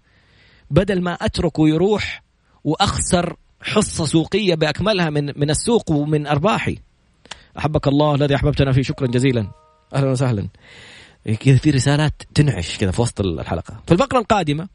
[0.70, 2.22] بدل ما أتركه يروح
[2.64, 6.78] وأخسر حصة سوقية بأكملها من من السوق ومن أرباحي.
[7.58, 8.82] أحبك الله الذي أحببتنا فيه.
[8.82, 9.50] شكرا جزيلا.
[9.94, 10.48] أهلا وسهلا.
[11.40, 13.80] كذا في رسالات تنعش كذا في وسط الحلقة.
[13.86, 14.68] في الفقرة القادمة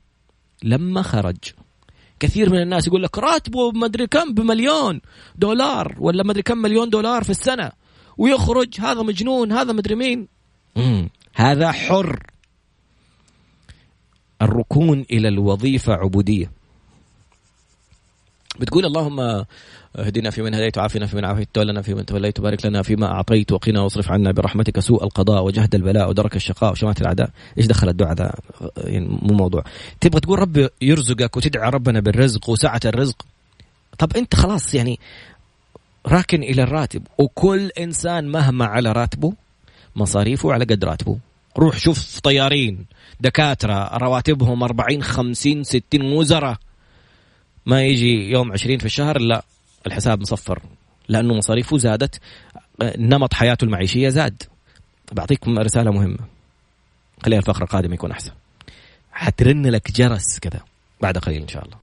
[0.63, 1.38] لما خرج
[2.19, 5.02] كثير من الناس يقول لك راتبه مدري كم بمليون
[5.36, 7.71] دولار ولا مدري كم مليون دولار في السنة.
[8.17, 10.28] ويخرج هذا مجنون هذا مدري مين.
[11.34, 12.23] هذا حر.
[14.41, 16.52] الركون إلى الوظيفة عبودية.
[18.60, 19.45] بتقول اللهم
[19.95, 24.12] اهدنا فيمن هديت وعافنا فيمن عافيت تولنا فيمن توليت وبارك لنا فيما أعطيت وقنا واصرف
[24.12, 28.34] عنا برحمتك سوء القضاء وجهد البلاء ودرك الشقاء وشماتة الأعداء، إيش دخل الدعاء ذا؟
[28.77, 29.63] يعني مو موضوع.
[30.01, 33.25] تبغى تقول ربي يرزقك وتدعي ربنا بالرزق وسعة الرزق.
[33.97, 34.99] طب أنت خلاص يعني
[36.08, 39.34] راكن إلى الراتب وكل إنسان مهما على راتبه
[39.95, 41.17] مصاريفه على قد راتبه.
[41.58, 42.86] روح شوف طيارين
[43.19, 46.58] دكاترة رواتبهم 40 50 60 وزراء
[47.65, 49.43] ما يجي يوم 20 في الشهر لا
[49.88, 50.62] الحساب مصفر
[51.08, 52.19] لأنه مصاريفه زادت
[52.82, 54.43] نمط حياته المعيشية زاد.
[55.12, 56.19] بعطيكم رسالة مهمة.
[57.26, 58.32] خليها الفقره القادمه يكون أحسن.
[59.12, 60.60] حترن لك جرس كذا
[61.02, 61.78] بعد قليل إن شاء الله.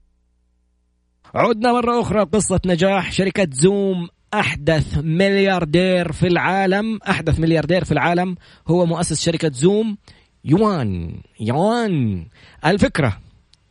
[1.35, 3.11] عدنا مرة أخرى قصة نجاح.
[3.11, 8.37] شركة زوم أحدث ملياردير في العالم أحدث ملياردير في العالم
[8.67, 9.97] هو مؤسس شركة Zoom.
[10.45, 12.25] يوان يوان.
[12.65, 13.19] الفكرة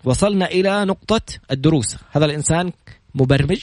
[0.05, 1.97] وصلنا إلى نقطة الدروس.
[2.11, 2.73] هذا الإنسان
[3.15, 3.63] مبرمج.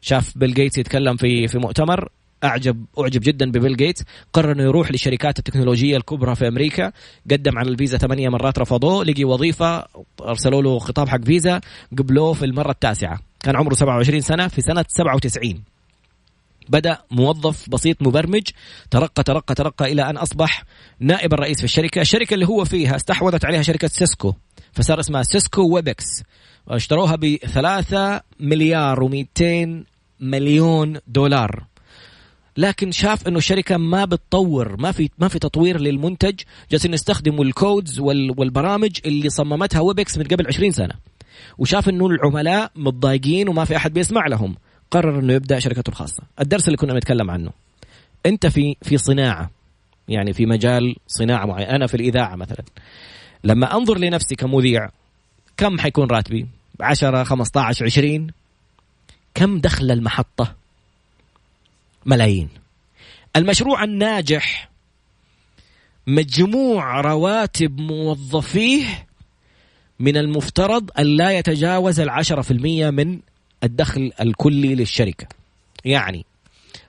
[0.00, 2.08] شاف بيل جيتس يتكلم في في مؤتمر.
[2.44, 4.02] اعجب أعجب جدا ببيل جيتس.
[4.32, 6.92] قرر إنه يروح لشركات التكنولوجية الكبرى في أمريكا.
[7.30, 9.04] قدم على الفيزا ثمانية مرات رفضوه.
[9.04, 9.84] لقي وظيفة
[10.20, 11.60] أرسلوا له خطاب حق فيزا
[11.98, 13.20] قبلوه في المرة التاسعة.
[13.40, 15.62] كان عمره 27 سنة في سنة 97
[16.68, 18.42] بدأ موظف بسيط مبرمج.
[18.90, 20.64] ترقى ترقى ترقى إلى أن أصبح
[21.00, 22.00] نائب الرئيس في الشركة.
[22.00, 24.34] الشركة اللي هو فيها استحوذت عليها شركة سيسكو.
[24.72, 26.22] فصار اسمها سيسكو ويبكس.
[26.66, 29.68] واشتروها ب 3 مليار و200
[30.20, 31.64] مليون دولار.
[32.56, 36.40] لكن شاف إنه الشركة ما بتطور ما في ما في تطوير للمنتج.
[36.70, 40.94] جالسين يستخدموا ال codes والبرامج اللي صممتها ويبكس من قبل 20 سنة.
[41.58, 44.56] وشاف إنه العملاء متضايقين وما في أحد بيسمع لهم.
[44.90, 46.22] قرر إنه يبدأ شركته الخاصة.
[46.40, 47.50] الدرس اللي كنا نتكلم عنه.
[48.26, 49.50] أنت في في صناعة
[50.08, 51.70] يعني في مجال صناعة معينة.
[51.70, 52.64] أنا في الإذاعة مثلا.
[53.44, 54.88] لما أنظر لنفسي كمذيع
[55.56, 56.46] كم حيكون راتبي؟
[56.80, 58.30] 10 15 20
[59.34, 60.54] كم دخل المحطة؟
[62.06, 62.48] ملايين.
[63.36, 64.70] المشروع الناجح
[66.06, 69.06] مجموع رواتب موظفيه
[70.00, 73.18] من المفترض أن لا يتجاوز العشرة في المية من
[73.64, 75.26] الدخل الكلي للشركة.
[75.84, 76.24] يعني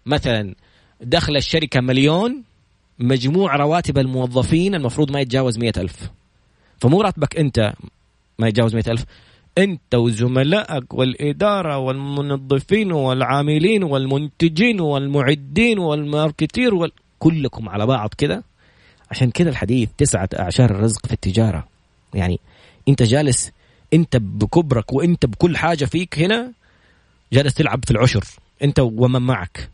[0.05, 0.55] مثلا
[1.01, 2.43] دخل الشركة مليون
[2.99, 6.09] مجموع رواتب الموظفين المفروض ما يتجاوز مئة ألف.
[6.79, 7.73] فمو راتبك أنت
[8.39, 9.05] ما يتجاوز مئة ألف
[9.57, 16.91] أنت وزملائك والإدارة والمنظفين والعاملين والمنتجين والمعدين والماركتير وال...
[17.19, 18.43] كلكم على بعض كذا
[19.11, 21.67] عشان كذا الحديث تسعة أعشار الرزق في التجارة.
[22.13, 22.39] يعني
[22.89, 23.51] أنت جالس
[23.93, 26.51] أنت بكبرك وأنت بكل حاجة فيك هنا
[27.33, 28.23] جالس تلعب في العشر
[28.63, 29.69] أنت ومن معك.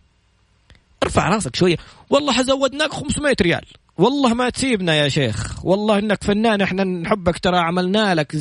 [1.03, 1.77] ارفع راسك شوية.
[2.09, 3.65] والله حزودناك 500 ريال.
[3.97, 5.65] والله ما تسيبنا يا شيخ.
[5.65, 8.35] والله إنك فنان إحنا نحبك ترى عملنا لك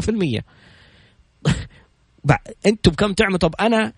[0.00, 0.44] في المية.
[2.66, 3.92] أنتم بكم تعملوا؟ طب أنا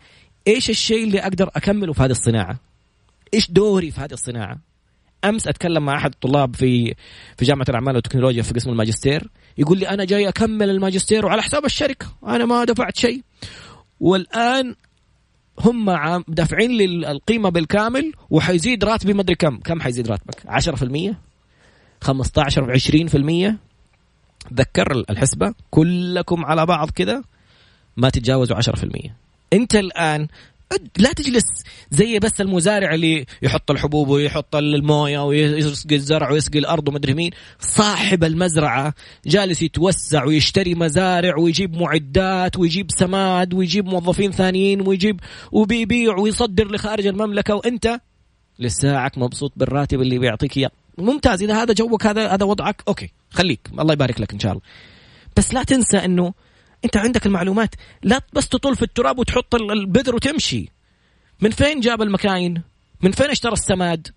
[0.47, 2.59] إيش الشيء اللي أقدر أكمله في هذه الصناعة؟
[3.35, 4.59] إيش دوري في هذه الصناعة؟
[5.25, 6.95] أمس أتكلم مع أحد الطلاب في
[7.37, 9.31] في جامعة الأعمال والتكنولوجيا في قسم الماجستير.
[9.59, 12.07] يقول لي أنا جاي أكمل الماجستير وعلى حساب الشركة.
[12.27, 13.23] أنا ما دفعت شيء.
[14.01, 14.75] والآن
[15.65, 15.91] هم
[16.29, 19.59] دافعين لي القيمه بالكامل وحيزيد راتبي مدري كم.
[19.59, 21.15] كم حيزيد راتبك؟ 10%
[22.01, 23.55] 15 20%
[24.55, 25.55] ذكر الحسبة.
[25.71, 27.23] كلكم على بعض كذا
[27.97, 29.11] ما تتجاوزوا 10%
[29.53, 30.29] أنت الآن
[30.99, 31.45] لا تجلس
[31.91, 37.31] زي بس المزارع اللي يحط الحبوب ويحط الموية ويسقي الزرع ويسقي الأرض ومدري مين.
[37.61, 38.95] صاحب المزرعة
[39.27, 45.21] جالس يتوسع ويشتري مزارع ويجيب معدات ويجيب سماد ويجيب موظفين ثانيين ويجيب
[45.53, 47.55] وبيبيع ويصدر لخارج المملكة.
[47.55, 48.01] وأنت
[48.59, 50.71] لساعك مبسوط بالراتب اللي بيعطيك إياه.
[50.99, 51.43] ممتاز.
[51.43, 53.61] إذا هذا جوك هذا هذا وضعك أوكي خليك.
[53.79, 54.63] الله يبارك لك إن شاء الله.
[55.37, 56.33] بس لا تنسى إنه
[56.85, 57.75] انت عندك المعلومات.
[58.03, 60.69] لا بس تطول في التراب وتحط البذر وتمشي.
[61.41, 62.63] من فين جاب المكاين؟
[63.03, 64.09] من فين اشترى السماد؟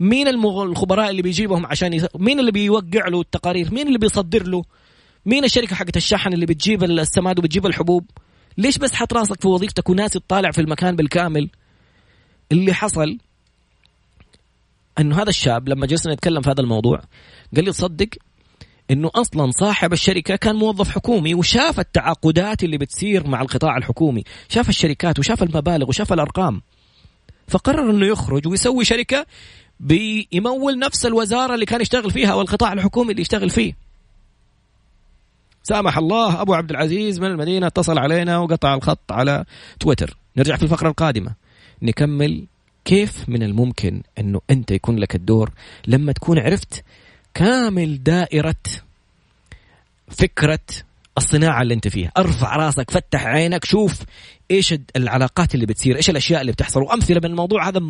[0.00, 2.06] مين الخبراء اللي بيجيبهم عشان يس...
[2.14, 4.64] مين اللي بيوقع له التقارير؟ مين اللي بيصدر له؟
[5.26, 8.10] مين الشركة حقت الشحن اللي بتجيب السماد وبتجيب الحبوب؟
[8.58, 11.50] ليش بس حط راسك في وظيفتك وناسي تطالع في المكان بالكامل؟
[12.52, 13.18] اللي حصل
[14.98, 17.00] انه هذا الشاب لما جلسنا نتكلم في هذا الموضوع
[17.56, 18.08] قال لي تصدق
[18.90, 24.68] إنه أصلا صاحب الشركة كان موظف حكومي وشاف التعاقدات اللي بتصير مع القطاع الحكومي، شاف
[24.68, 26.62] الشركات وشاف المبالغ وشاف الأرقام.
[27.48, 29.26] فقرر إنه يخرج ويسوي شركة
[29.80, 33.76] بيمول نفس الوزارة اللي كان يشتغل فيها أو القطاع الحكومي اللي يشتغل فيه.
[35.62, 39.44] سامح الله أبو عبد العزيز من المدينة اتصل علينا وقطع الخط على
[39.80, 41.34] تويتر، نرجع في الفقرة القادمة
[41.82, 42.46] نكمل
[42.84, 45.50] كيف من الممكن إنه أنت يكون لك الدور
[45.86, 46.84] لما تكون عرفت
[47.34, 48.54] كامل دائرة
[50.08, 50.58] فكرة
[51.18, 52.12] الصناعة اللي انت فيها.
[52.16, 54.02] ارفع راسك فتح عينك شوف
[54.50, 56.82] إيش العلاقات اللي بتصير إيش الاشياء اللي بتحصل.
[56.82, 57.80] وامثلة من الموضوع هذا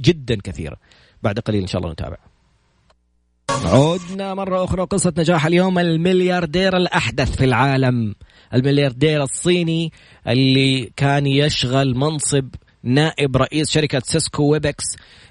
[0.00, 0.76] جدا كثيرة.
[1.22, 2.16] بعد قليل إن شاء الله نتابع.
[3.50, 8.14] عدنا مرة أخرى قصة نجاح اليوم الملياردير الأحدث في العالم.
[8.54, 9.92] الملياردير الصيني
[10.28, 12.48] اللي كان يشغل منصب
[12.84, 14.84] نائب رئيس شركة سيسكو ويبكس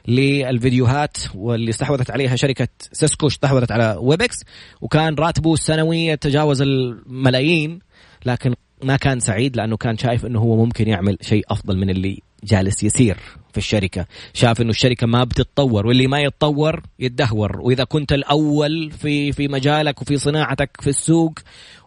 [0.07, 4.37] للفيديوهات واللي استحوذت عليها شركة سيسكو استحوذت على ويبكس
[4.81, 7.79] وكان راتبه السنوي يتجاوز الملايين
[8.25, 12.21] لكن ما كان سعيد لأنه كان شايف أنه هو ممكن يعمل شيء أفضل من اللي
[12.43, 13.17] جالس يسير
[13.51, 14.05] في الشركة.
[14.33, 17.61] شاف إنه الشركة ما بتتطور واللي ما يتطور يتدهور.
[17.61, 21.33] وإذا كنت الأول في في مجالك وفي صناعتك في السوق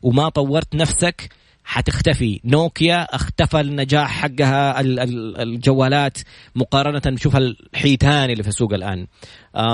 [0.03, 1.31] وما طورت نفسك
[1.65, 2.41] حتختفي.
[2.45, 6.19] نوكيا اختفى النجاح حقها الجوالات
[6.55, 9.07] مقارنة شوف الحيتان اللي في السوق الآن.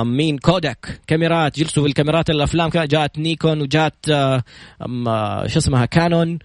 [0.04, 1.00] مين؟ كوداك.
[1.06, 1.58] كاميرات.
[1.58, 2.68] جلسوا في الكاميرات الأفلام.
[2.68, 4.06] جاءت نيكون وجات
[5.46, 6.38] شو اسمها؟ كانون.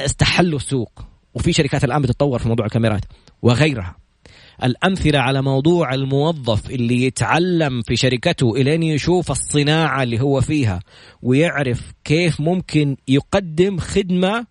[0.00, 1.02] استحلوا السوق.
[1.34, 3.04] وفي شركات الآن بتتطور في موضوع الكاميرات
[3.42, 3.96] وغيرها.
[4.64, 10.80] الأمثلة على موضوع الموظف اللي يتعلم في شركته إلين يشوف الصناعة اللي هو فيها
[11.22, 14.46] ويعرف كيف ممكن يقدم خدمة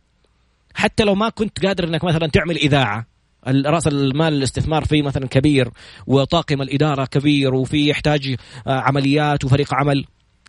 [0.75, 3.05] حتى لو ما كنت قادر إنك مثلا تعمل إذاعة
[3.47, 5.69] رأس المال الاستثمار فيه مثلا كبير
[6.07, 8.35] وطاقم الإدارة كبير وفي يحتاج
[8.67, 10.05] آه، عمليات وفريق عمل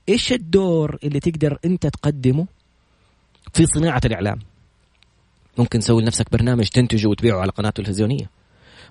[0.08, 2.46] إيش الدور اللي تقدر أنت تقدمه
[3.52, 4.38] في صناعة الإعلام؟
[5.58, 8.30] ممكن تسوي لنفسك برنامج تنتجه وتبيعه على قناة تلفزيونية.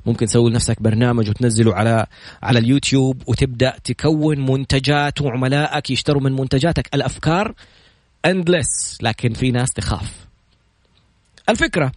[0.05, 2.05] ممكن تسوي لنفسك برنامج وتنزله على
[2.43, 6.95] على اليوتيوب وتبدأ تكون منتجات وعملائك يشتروا من منتجاتك.
[6.95, 7.53] الأفكار
[8.25, 10.24] اندلس لكن في ناس تخاف.
[11.49, 11.91] الفكرة.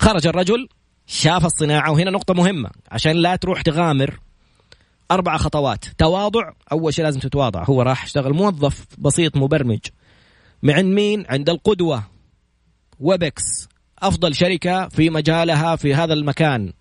[0.00, 0.68] خرج الرجل
[1.06, 2.70] شاف الصناعة وهنا نقطة مهمة.
[2.90, 4.18] عشان لا تروح تغامر
[5.10, 5.84] أربع خطوات.
[5.84, 7.64] تواضع أول شيء لازم تتواضع.
[7.64, 9.80] هو راح اشتغل موظف بسيط مبرمج.
[10.64, 12.02] عند مين؟ عند القدوة.
[13.00, 13.68] ويبكس.
[13.98, 16.72] أفضل شركة في مجالها في هذا المكان.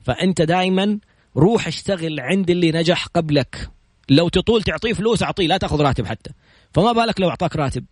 [0.00, 0.98] فأنت دائما
[1.36, 3.70] روح اشتغل عند اللي نجح قبلك.
[4.08, 5.46] لو تطول تعطيه فلوس أعطيه.
[5.46, 6.30] لا تأخذ راتب حتى.
[6.74, 7.84] فما بالك لو أعطاك راتب.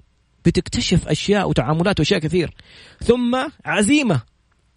[0.48, 2.54] بتكتشف أشياء وتعاملات وأشياء كثير.
[3.04, 4.22] ثم عزيمة.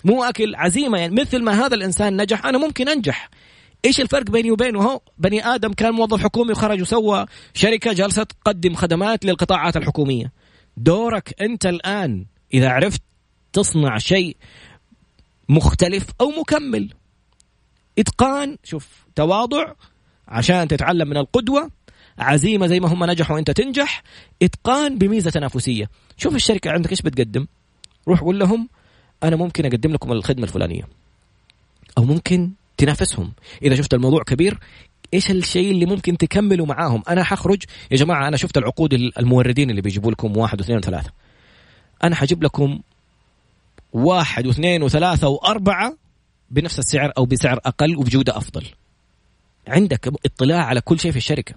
[0.04, 0.98] مو أكل عزيمة.
[0.98, 3.30] يعني مثل ما هذا الإنسان نجح أنا ممكن أنجح.
[3.86, 8.74] إيش الفرق بيني وبينه؟ هو بني آدم كان موظف حكومي وخرج وسوى شركة جالسه تقدم
[8.76, 10.32] خدمات للقطاعات الحكومية.
[10.78, 13.02] دورك أنت الآن إذا عرفت
[13.54, 14.38] تصنع شيء
[15.50, 16.94] مختلف أو مكمل.
[18.00, 19.74] إتقان شوف تواضع
[20.28, 21.72] عشان تتعلم من القدوة.
[22.20, 24.04] عزيمة زي ما هم نجحوا انت تنجح
[24.42, 25.90] إتقان بميزة تنافسية.
[26.18, 27.48] شوف الشركة عندك إيش بتقدم؟
[28.08, 28.70] روح قول لهم
[29.24, 30.88] أنا ممكن أقدم لكم الخدمة الفلانية.
[31.98, 33.32] أو ممكن تنافسهم.
[33.64, 34.60] إذا شفت الموضوع كبير
[35.14, 39.82] إيش الشيء اللي ممكن تكملوا معاهم؟ أنا حخرج يا جماعة أنا شفت العقود الموردين اللي
[39.82, 41.12] بيجيبوا لكم واحد واثنين وثلاثة.
[42.04, 42.80] أنا حجيب لكم
[43.94, 45.98] واحد واثنين وثلاثة وأربعة
[46.52, 48.66] بنفس السعر أو بسعر أقل وبجودة أفضل.
[49.68, 51.56] عندك اطلاع على كل شيء في الشركة.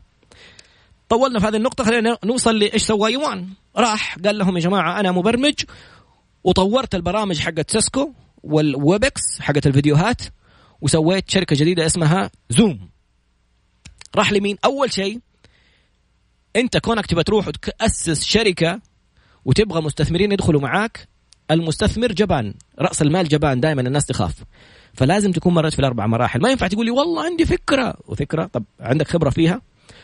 [1.09, 5.13] طولنا في هذه النقطة خلينا نوصل لإيش سوى يوان راح قال لهم يا جماعة أنا
[5.13, 5.55] مبرمج
[6.45, 8.13] وطورت البرامج حقت سيسكو
[8.43, 10.23] والويبكس حقت الفيديوهات
[10.81, 12.89] وسويت شركة جديدة اسمها زوم.
[14.17, 15.21] راح لمين؟ أول شيء
[16.57, 18.81] أنت كونك تبغى تروح وتأسس شركة
[19.45, 21.09] وتبغى مستثمرين يدخلوا معاك
[21.51, 24.35] المستثمر جبان رأس المال جبان دائما الناس تخاف.
[24.95, 26.41] فلازم تكون مرت في الأربع مراحل.
[26.41, 27.95] ما ينفع تقول لي والله عندي فكرة.
[28.07, 29.61] وفكرة؟ طب عندك خبرة فيها؟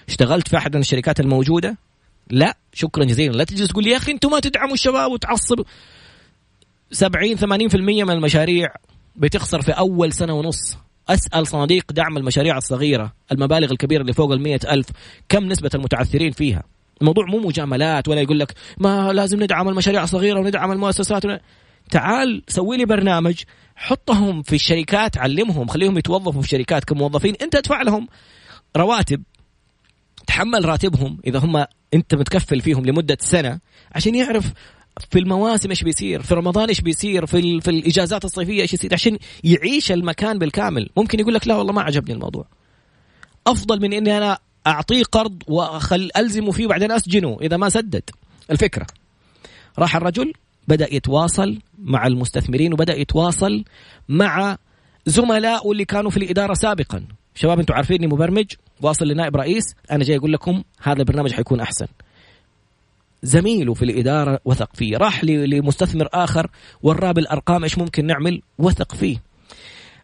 [0.09, 1.77] اشتغلت في أحد الشركات الموجودة؟
[2.31, 3.33] لا شكرا جزيلا.
[3.37, 5.65] لا تجلس تقول يا أخي أنتم ما تدعموا الشباب وتعصبوا
[6.93, 8.69] 70 80% من المشاريع
[9.17, 10.77] بتخسر في أول سنة ونص.
[11.09, 14.87] أسأل صناديق دعم المشاريع الصغيرة المبالغ الكبيرة اللي فوق ال ألف
[15.29, 16.63] كم نسبة المتعثرين فيها؟
[17.01, 21.23] الموضوع مو مجاملات ولا يقول لك ما لازم ندعم المشاريع الصغيرة وندعم المؤسسات
[21.91, 23.43] تعال سوي لي برنامج
[23.77, 27.35] حطهم في الشركات علمهم خليهم يتوظفوا في شركات كموظفين.
[27.43, 28.09] أنت ادفع لهم
[28.77, 29.23] رواتب.
[30.27, 33.61] تحمل راتبهم إذا هم أنت متكفل فيهم لمدة سنة
[33.95, 34.53] عشان يعرف
[35.11, 39.19] في المواسم إيش بيصير في رمضان إيش بيصير في, في الإجازات الصيفية إيش يصير عشان
[39.45, 40.91] يعيش المكان بالكامل.
[40.97, 42.47] ممكن يقول لك لا والله ما عجبني الموضوع.
[43.47, 48.03] أفضل من إني أنا أعطيه قرض واخل ألزمه فيه وبعدين أسجنه إذا ما سدد.
[48.51, 48.87] الفكرة.
[49.79, 50.33] راح الرجل
[50.69, 53.65] بدأ يتواصل مع المستثمرين وبدأ يتواصل
[54.09, 54.57] مع
[55.07, 57.05] زملائه اللي كانوا في الإدارة سابقا.
[57.35, 58.47] شباب أنتم عارفين اني مبرمج
[58.81, 61.87] واصل لنائب رئيس أنا جاي أقول لكم هذا البرنامج حيكون أحسن.
[63.23, 66.51] زميله في الإدارة وثق فيه راح لمستثمر آخر
[66.83, 69.23] وراه بالأرقام إيش ممكن نعمل؟ وثق فيه.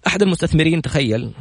[0.06, 1.32] أحد المستثمرين تخيل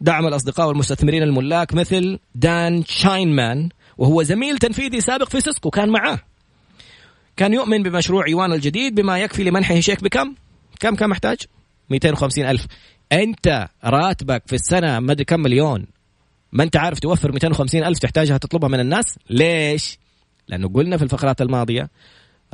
[0.00, 3.68] دعم الأصدقاء والمستثمرين الملاك مثل دان شاينمان
[3.98, 6.18] وهو زميل تنفيذي سابق في سيسكو كان معاه.
[7.36, 10.34] كان يؤمن بمشروع إيوان الجديد بما يكفي لمنحه شيك بكم؟
[10.80, 11.38] كم كم محتاج
[11.90, 12.66] 250 ألف.
[13.14, 15.86] أنت راتبك في السنة ما أدري كم مليون.
[16.52, 19.98] ما أنت عارف توفر 250 ألف تحتاجها تطلبها من الناس؟ ليش؟
[20.48, 21.90] لأنه قلنا في الفقرات الماضية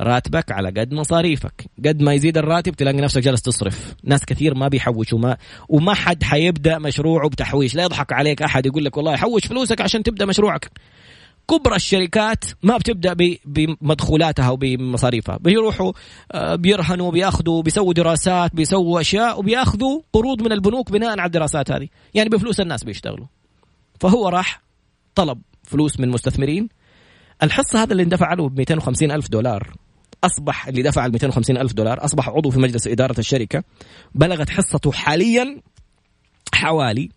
[0.01, 1.65] راتبك على قد مصاريفك.
[1.85, 3.95] قد ما يزيد الراتب تلاقي نفسك جالس تصرف.
[4.03, 5.37] ناس كثير ما بيحوشوا ما
[5.69, 7.75] وما حد حيبدأ مشروعه بتحويش.
[7.75, 10.71] لا يضحك عليك أحد يقول لك والله حوش فلوسك عشان تبدأ مشروعك.
[11.51, 15.91] كبرى الشركات ما بتبدأ بمدخولاتها وبمصاريفها بيروحوا
[16.31, 21.87] آه، بيرهنوا بياخذوا بيسووا دراسات بيسووا أشياء وبياخذوا قروض من البنوك بناء على الدراسات هذه.
[22.13, 23.25] يعني بفلوس الناس بيشتغلوا.
[23.99, 24.61] فهو راح
[25.15, 26.69] طلب فلوس من مستثمرين.
[27.43, 29.73] الحصة هذا اللي اندفع له ب 250 ألف دولار.
[30.23, 33.63] أصبح اللي دفع ال 250 ألف دولار أصبح عضو في مجلس إدارة الشركة.
[34.15, 35.61] بلغت حصته حاليا
[36.53, 37.09] حوالي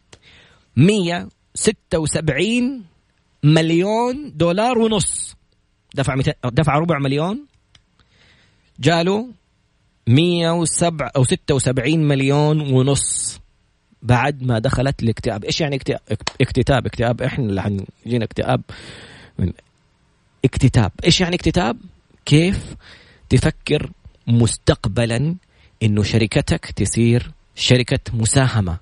[0.76, 2.93] 176
[3.44, 5.36] مليون دولار ونص.
[5.94, 6.14] دفع
[6.44, 7.46] دفع ربع مليون.
[8.80, 9.28] جاله
[10.06, 13.40] 107 أو 76 مليون ونص.
[14.02, 16.00] بعد ما دخلت الاكتئاب إيش يعني اكتئاب؟
[16.40, 17.22] اكتئاب اكتئاب.
[17.22, 18.62] إحنا اللي حنجينا اكتئاب
[19.38, 19.52] من
[20.44, 21.76] اكتئاب إيش يعني اكتئاب
[22.24, 22.74] كيف
[23.28, 23.90] تفكر
[24.26, 25.36] مستقبلا
[25.82, 28.78] إنه شركتك تصير شركة مساهمة؟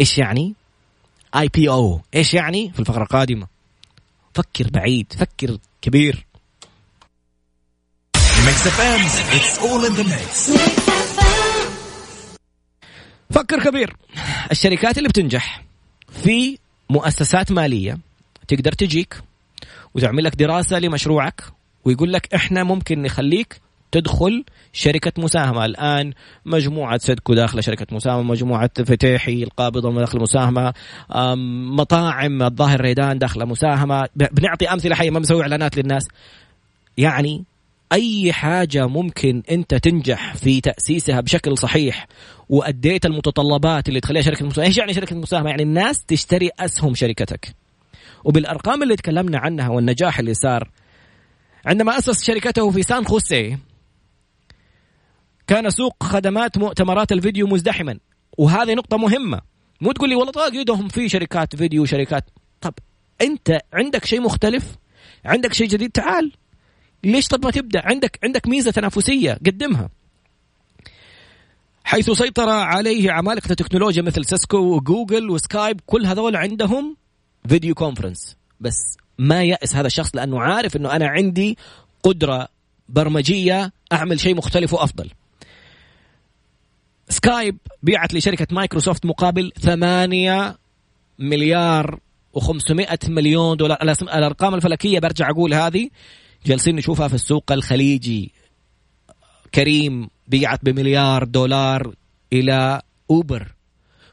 [0.00, 0.54] إيش يعني؟
[1.36, 3.59] اي بي أو إيش يعني؟ في الفقرة القادمة.
[4.34, 6.26] فكر بعيد فكر كبير.
[13.30, 13.96] فكر كبير.
[14.50, 15.64] الشركات اللي بتنجح
[16.24, 16.58] في
[16.90, 17.98] مؤسسات مالية
[18.48, 19.22] تقدر تجيك
[19.94, 21.44] وتعمل لك دراسة لمشروعك
[21.84, 23.60] ويقول لك إحنا ممكن نخليك
[23.92, 25.64] تدخل شركة مساهمة.
[25.64, 26.12] الآن
[26.44, 30.74] مجموعة سدكو داخل شركة مساهمة مجموعة فتيحي القابضة داخل مساهمة
[31.76, 34.08] مطاعم الظاهر ريدان داخل مساهمة.
[34.14, 36.08] بنعطي أمثلة حية ما بنسوي إعلانات للناس.
[36.98, 37.44] يعني
[37.92, 42.06] أي حاجة ممكن أنت تنجح في تأسيسها بشكل صحيح
[42.48, 44.68] وأديت المتطلبات اللي تخليها شركة مساهمة.
[44.68, 47.54] إيش يعني شركة مساهمة؟ يعني الناس تشتري أسهم شركتك.
[48.24, 50.70] وبالأرقام اللي تكلمنا عنها والنجاح اللي صار
[51.66, 53.58] عندما أسس شركته في سان خوسيه
[55.50, 57.98] كان سوق خدمات مؤتمرات الفيديو مزدحما.
[58.38, 59.40] وهذه نقطة مهمة.
[59.80, 62.24] مو تقول لي والله تلاقيهم في شركات فيديو شركات
[62.60, 62.74] طب
[63.20, 64.76] أنت عندك شيء مختلف؟
[65.24, 66.32] عندك شيء جديد؟ تعال.
[67.04, 69.90] ليش طب ما تبدأ؟ عندك عندك ميزة تنافسية قدمها.
[71.84, 76.96] حيث سيطر عليه عمالقة التكنولوجيا مثل سيسكو وجوجل وسكايب كل هذول عندهم
[77.48, 81.58] video conference بس ما يأس هذا الشخص لأنه عارف إنه أنا عندي
[82.02, 82.48] قدرة
[82.88, 85.10] برمجية أعمل شيء مختلف وأفضل.
[87.10, 90.58] سكايب بيعت لشركة مايكروسوفت مقابل 8
[91.18, 91.98] مليار
[92.38, 93.78] و500 مليون دولار.
[93.82, 95.88] الأرقام الفلكية برجع أقول هذه.
[96.46, 98.32] جالسين نشوفها في السوق الخليجي.
[99.54, 101.94] كريم بيعت بمليار دولار
[102.32, 103.54] إلى أوبر.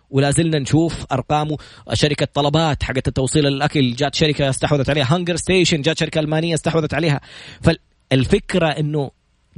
[0.09, 1.57] ولا زلنا نشوف أرقامه.
[1.93, 5.15] شركة طلبات حقت التوصيل الأكل جات شركة استحوذت عليها.
[5.15, 7.21] هنقرستيشن جات شركة ألمانية استحوذت عليها.
[7.61, 9.11] فالفكرة إنه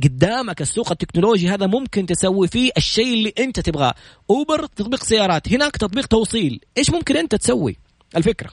[0.04, 3.94] قدامك السوق التكنولوجي هذا ممكن تسوي فيه الشيء اللي أنت تبغاه.
[4.30, 6.62] اوبر تطبيق سيارات هناك تطبيق توصيل.
[6.78, 7.78] إيش ممكن أنت تسوي؟
[8.18, 8.50] الفكرة.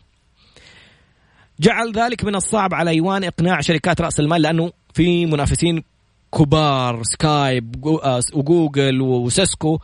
[1.61, 5.83] جعل ذلك من الصعب على إيوان إقناع شركات رأس المال لأنه في منافسين
[6.39, 9.79] كبار سكايب آه، وجوجل وسيسكو.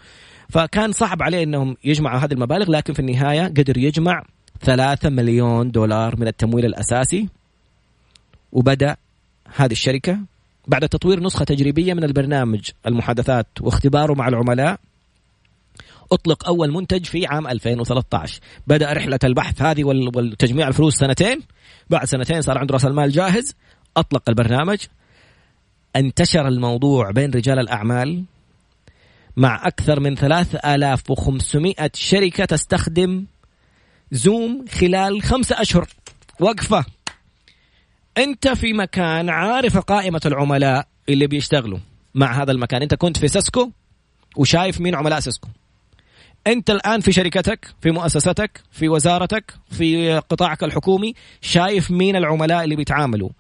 [0.49, 4.25] فكان صعب عليه إنهم يجمعوا هذه المبالغ لكن في النهاية قدر يجمع
[4.61, 7.29] ثلاثة مليون دولار من التمويل الأساسي
[8.53, 8.97] وبدأ
[9.55, 10.19] هذه الشركة
[10.67, 14.81] بعد تطوير نسخة تجريبية من البرنامج المحادثات واختباره مع العملاء
[16.13, 21.41] أطلق أول منتج في عام 2013 بدأ رحلة البحث هذه والتجميع الفلوس سنتين.
[21.91, 23.55] بعد سنتين صار عنده رأس المال جاهز.
[23.97, 24.79] أطلق البرنامج.
[25.97, 28.25] انتشر الموضوع بين رجال الأعمال
[29.37, 33.25] مع أكثر من 3500 شركة تستخدم
[34.13, 35.89] زوم خلال خمسة أشهر.
[36.41, 36.85] وقفة.
[38.19, 41.79] أنت في مكان عارف قائمة العملاء اللي بيشتغلوا
[42.15, 42.83] مع هذا المكان.
[42.83, 43.71] أنت كنت في سيسكو
[44.37, 45.49] وشايف مين عملاء سيسكو.
[46.47, 52.77] أنت الآن في شركتك في مؤسستك في وزارتك في قطاعك الحكومي شايف مين العملاء اللي
[52.77, 53.31] بيتعاملوا.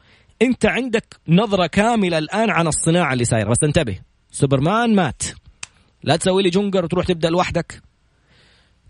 [0.42, 3.98] أنت عندك نظرة كاملة الآن عن الصناعة اللي صايره بس انتبه
[4.30, 5.22] سوبرمان مات.
[6.02, 7.82] لا تسوي لي جونجر وتروح تبدأ لوحدك.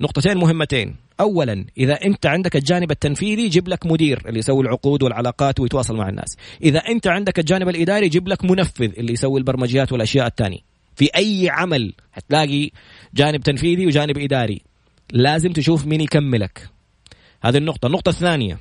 [0.02, 0.96] نقطتين مهمتين.
[1.20, 6.08] اولا إذا أنت عندك الجانب التنفيذي جيب لك مدير اللي يسوي العقود والعلاقات ويتواصل مع
[6.08, 6.36] الناس.
[6.62, 10.58] إذا أنت عندك الجانب الإداري جيب لك منفذ اللي يسوي البرمجيات والأشياء الثانية.
[10.96, 12.70] في أي عمل حتلاقي
[13.14, 14.62] جانب تنفيذي وجانب إداري.
[15.12, 16.68] لازم تشوف مين يكملك.
[17.42, 17.86] هذه النقطة.
[17.86, 18.58] النقطة الثانية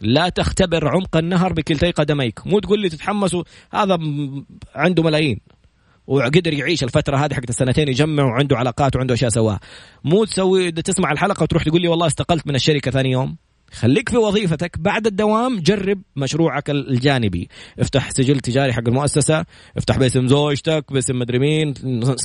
[0.00, 2.46] لا تختبر عمق النهر بكلتي قدميك.
[2.46, 3.98] مو تقول لي تتحمسوا هذا
[4.74, 5.40] عنده ملايين.
[6.10, 9.60] وقدر يعيش الفترة هذه حقت السنتين يجمع وعنده علاقات وعنده أشياء سواها
[10.04, 13.36] مو تسوي تسمع الحلقة وتروح تقول لي والله استقلت من الشركة ثاني يوم.
[13.72, 14.78] خليك في وظيفتك.
[14.78, 17.48] بعد الدوام جرب مشروعك الجانبي.
[17.78, 19.44] افتح سجل تجاري حق المؤسسة
[19.76, 21.74] افتح باسم زوجتك باسم مدري مين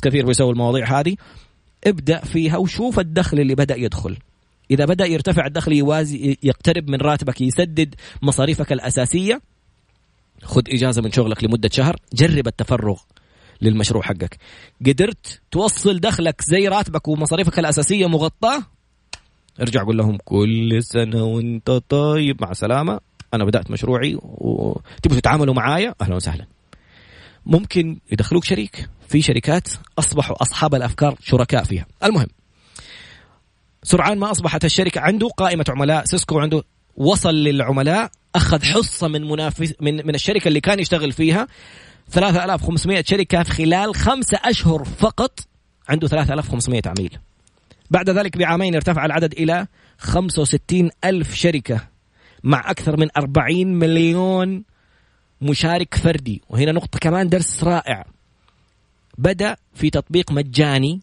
[0.04, 1.16] كثير بيسوي المواضيع هذه.
[1.88, 4.18] ابدأ فيها وشوف الدخل اللي بدأ يدخل.
[4.72, 9.42] إذا بدأ يرتفع الدخل يوازي يقترب من راتبك يسدد مصاريفك الأساسية
[10.44, 11.96] خذ إجازة من شغلك لمدة شهر.
[12.14, 12.98] جرب التفرغ.
[13.62, 14.38] للمشروع حقك.
[14.86, 18.64] قدرت توصل دخلك زي راتبك ومصاريفك الأساسية مغطاة؟
[19.62, 23.00] ارجع قول لهم كل سنة وانت طيب مع سلامه
[23.34, 26.46] أنا بدأت مشروعي وتبغوا تتعاملوا معايا؟ أهلا وسهلا.
[27.46, 28.90] ممكن يدخلوك شريك.
[29.08, 29.68] في شركات
[30.00, 31.86] أصبحوا أصحاب الأفكار شركاء فيها.
[32.04, 32.28] المهم
[33.84, 36.64] سرعان ما أصبحت الشركة عنده قائمة عملاء سيسكو عنده
[36.98, 41.48] وصل للعملاء أخذ حصة من منافس من من الشركة اللي كان يشتغل فيها.
[42.10, 45.40] 3500 شركة في خلال خمسة أشهر فقط
[45.90, 47.18] عنده 3500 عميل.
[47.92, 51.88] بعد ذلك بعامين ارتفع العدد إلى 65 ألف شركة
[52.44, 54.64] مع أكثر من 40 مليون
[55.42, 56.42] مشارك فردي.
[56.50, 58.06] وهنا نقطة كمان درس رائع.
[59.18, 61.02] بدأ في تطبيق مجاني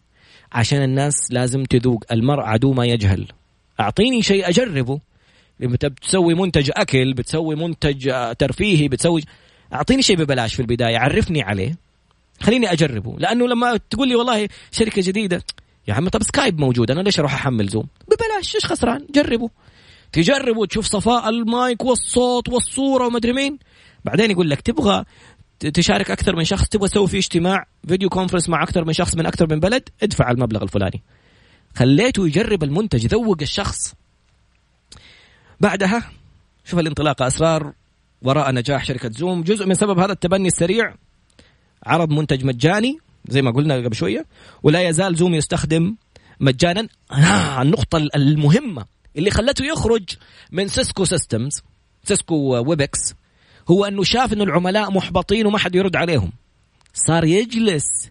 [0.51, 2.03] عشان الناس لازم تذوق.
[2.11, 3.27] المرء عدو ما يجهل.
[3.79, 4.99] أعطيني شيء أجربه.
[5.59, 9.21] بتسوي منتج أكل بتسوي منتج ترفيهي بتسوي
[9.73, 11.75] أعطيني شيء ببلاش في البداية عرفني عليه.
[12.41, 13.15] خليني أجربه.
[13.19, 15.43] لأنه لما تقول لي والله شركة جديدة
[15.87, 19.49] يا عم طب سكايب موجود أنا ليش أروح أحمل زوم؟ ببلاش إيش خسران؟ جربوا
[20.11, 23.59] تجربوا تشوف صفاء المايك والصوت والصورة ومدري مين.
[24.05, 25.05] بعدين يقول لك تبغى
[25.59, 29.25] تشارك أكثر من شخص تبغى تسوي فيه اجتماع video conference مع أكثر من شخص من
[29.25, 31.01] أكثر من بلد ادفع المبلغ الفلاني.
[31.75, 33.93] خليته يجرب المنتج يذوق الشخص.
[35.59, 36.11] بعدها
[36.65, 37.73] شوف الانطلاقة أسرار
[38.23, 39.43] وراء نجاح شركة زوم.
[39.43, 40.95] جزء من سبب هذا التبني السريع
[41.85, 42.97] عرض منتج مجاني
[43.27, 44.25] زي ما قلنا قبل شوية
[44.63, 45.95] ولا يزال زوم يستخدم
[46.39, 46.87] مجانا.
[47.11, 48.85] آه النقطة المهمة
[49.17, 50.03] اللي خلته يخرج
[50.51, 51.61] من سيسكو سيستمز
[52.03, 53.13] سيسكو ويبكس
[53.71, 56.31] هو أنه شاف أنه العملاء محبطين وما حد يرد عليهم.
[56.93, 58.09] صار يجلس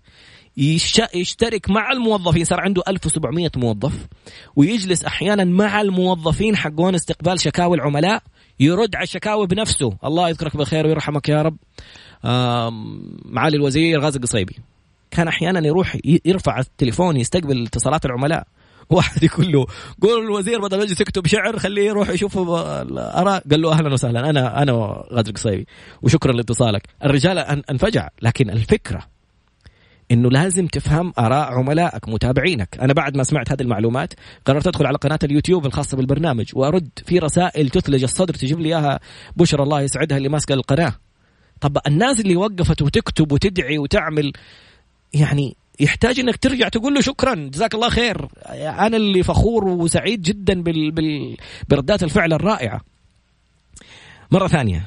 [1.15, 2.45] يشترك مع الموظفين.
[2.45, 3.93] صار عنده 1700 موظف
[4.57, 8.23] ويجلس أحيانا مع الموظفين حقون استقبال شكاوي العملاء.
[8.61, 9.97] يرد على الشكاوي بنفسه.
[10.05, 11.57] الله يذكرك بالخير ويرحمك يا رب.
[13.25, 14.57] معالي الوزير غازي القصيبي.
[15.11, 18.47] كان أحيانا يروح يرفع التليفون يستقبل اتصالات العملاء.
[18.91, 19.67] واحد يقول له
[20.03, 23.43] قول الوزير بدل ما يجلس يكتب شعر خليه يروح يشوف الآراء.
[23.51, 24.73] قال له أهلا وسهلا أنا أنا
[25.13, 25.67] غادر القصيبي
[26.03, 26.83] وشكرا لاتصالك.
[27.05, 29.12] الرجال انفجع لكن الفكرة
[30.13, 32.79] إنه لازم تفهم آراء عملائك متابعينك.
[32.81, 37.19] أنا بعد ما سمعت هذه المعلومات قررت أدخل على قناة اليوتيوب الخاصة بالبرنامج وأرد في
[37.19, 39.01] رسائل تثلج الصدر تجيب لي إياها
[39.37, 40.95] بشرى الله يسعدها اللي ماسكة القناة.
[41.61, 44.33] طب الناس اللي وقفت وتكتب وتدعي وتعمل
[45.15, 48.29] يعني يحتاج إنك ترجع تقول له شكرا جزاك الله خير.
[48.49, 50.91] أنا اللي فخور وسعيد جدا بال...
[50.91, 51.37] بال...
[51.69, 52.81] بردات الفعل الرائعة.
[54.31, 54.87] مرة ثانية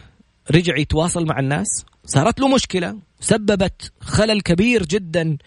[0.52, 5.38] رجع يتواصل مع الناس صارت له مشكلة سببت خلل كبير جدا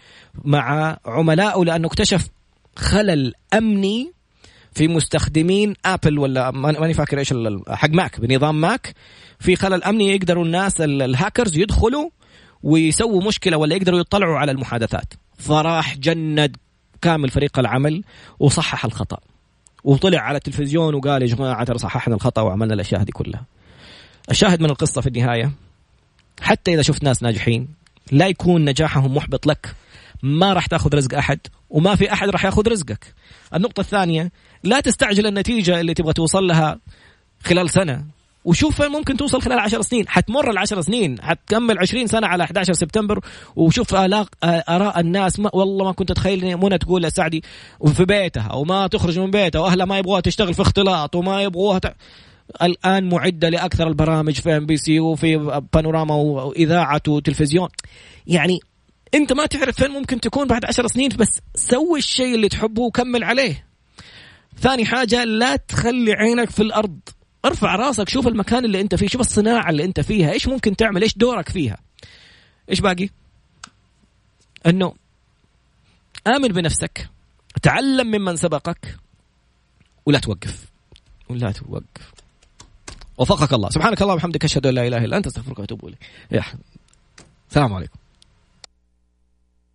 [0.45, 2.29] مع عملائه لأنه اكتشف
[2.77, 4.13] خلل أمني
[4.73, 7.35] في مستخدمين آبل ولا ماني فاكر إيش
[7.69, 8.95] حق ماك بنظام ماك.
[9.39, 12.11] في خلل أمني يقدروا الناس الهاكرز يدخلوا
[12.63, 15.15] ويسووا مشكلة ولا يقدروا يطلعوا على المحادثات.
[15.39, 16.57] فراح جند
[17.03, 18.05] كامل فريق العمل
[18.39, 19.19] وصحح الخطأ.
[19.85, 23.45] وطلع على التلفزيون وقال يا جماعة ترى صححنا الخطأ وعملنا الأشياء هذه كلها.
[24.31, 25.53] الشاهد من القصة في النهاية.
[26.41, 27.69] حتى إذا شفت ناس ناجحين
[28.13, 29.75] لا يكون نجاحهم محبط لك.
[30.23, 31.39] ما راح تأخذ رزق أحد
[31.71, 33.15] وما في أحد راح يأخذ رزقك.
[33.55, 34.33] النقطة الثانية
[34.65, 36.79] لا تستعجل النتيجة اللي تبغى توصل لها
[37.45, 38.05] خلال سنة.
[38.45, 40.09] وشوف فين ممكن توصل خلال 10 سنين.
[40.09, 43.21] حتمر العشر سنين حتكمل 20 سنة على 11 سبتمبر
[43.57, 45.41] وشوف آلاق آراء الناس.
[45.41, 47.43] ما والله ما كنت أتخيل منى تقول لسعدي
[47.95, 51.97] في بيتها وما تخرج من بيتها وأهلها ما يبغوها تشتغل في اختلاط وما يبغوها ت...
[52.63, 57.69] الآن معدة لأكثر البرامج في ام بي سي وفي بانوراما وإذاعة وتلفزيون.
[58.27, 58.61] يعني
[59.15, 63.25] أنت ما تعرف فين ممكن تكون بعد عشر سنين بس سوي الشيء اللي تحبه وكمل
[63.25, 63.67] عليه.
[64.61, 66.99] ثاني حاجة لا تخلي عينك في الأرض.
[67.45, 71.03] ارفع راسك شوف المكان اللي أنت فيه شوف الصناعة اللي أنت فيها إيش ممكن تعمل
[71.03, 71.79] إيش دورك فيها.
[72.71, 73.09] إيش باقي؟
[74.67, 74.95] انه
[76.27, 77.09] آمن بنفسك.
[77.63, 78.97] تعلم ممن سبقك.
[80.07, 80.65] ولا توقف.
[81.29, 82.18] ولا توقف.
[83.19, 83.71] وفقك الله.
[83.71, 85.99] سبحانك اللهم وبحمدك أشهد أن لا إله إلا أنت أستغفرك وأتوب إليك.
[87.49, 88.08] السلام عليكم.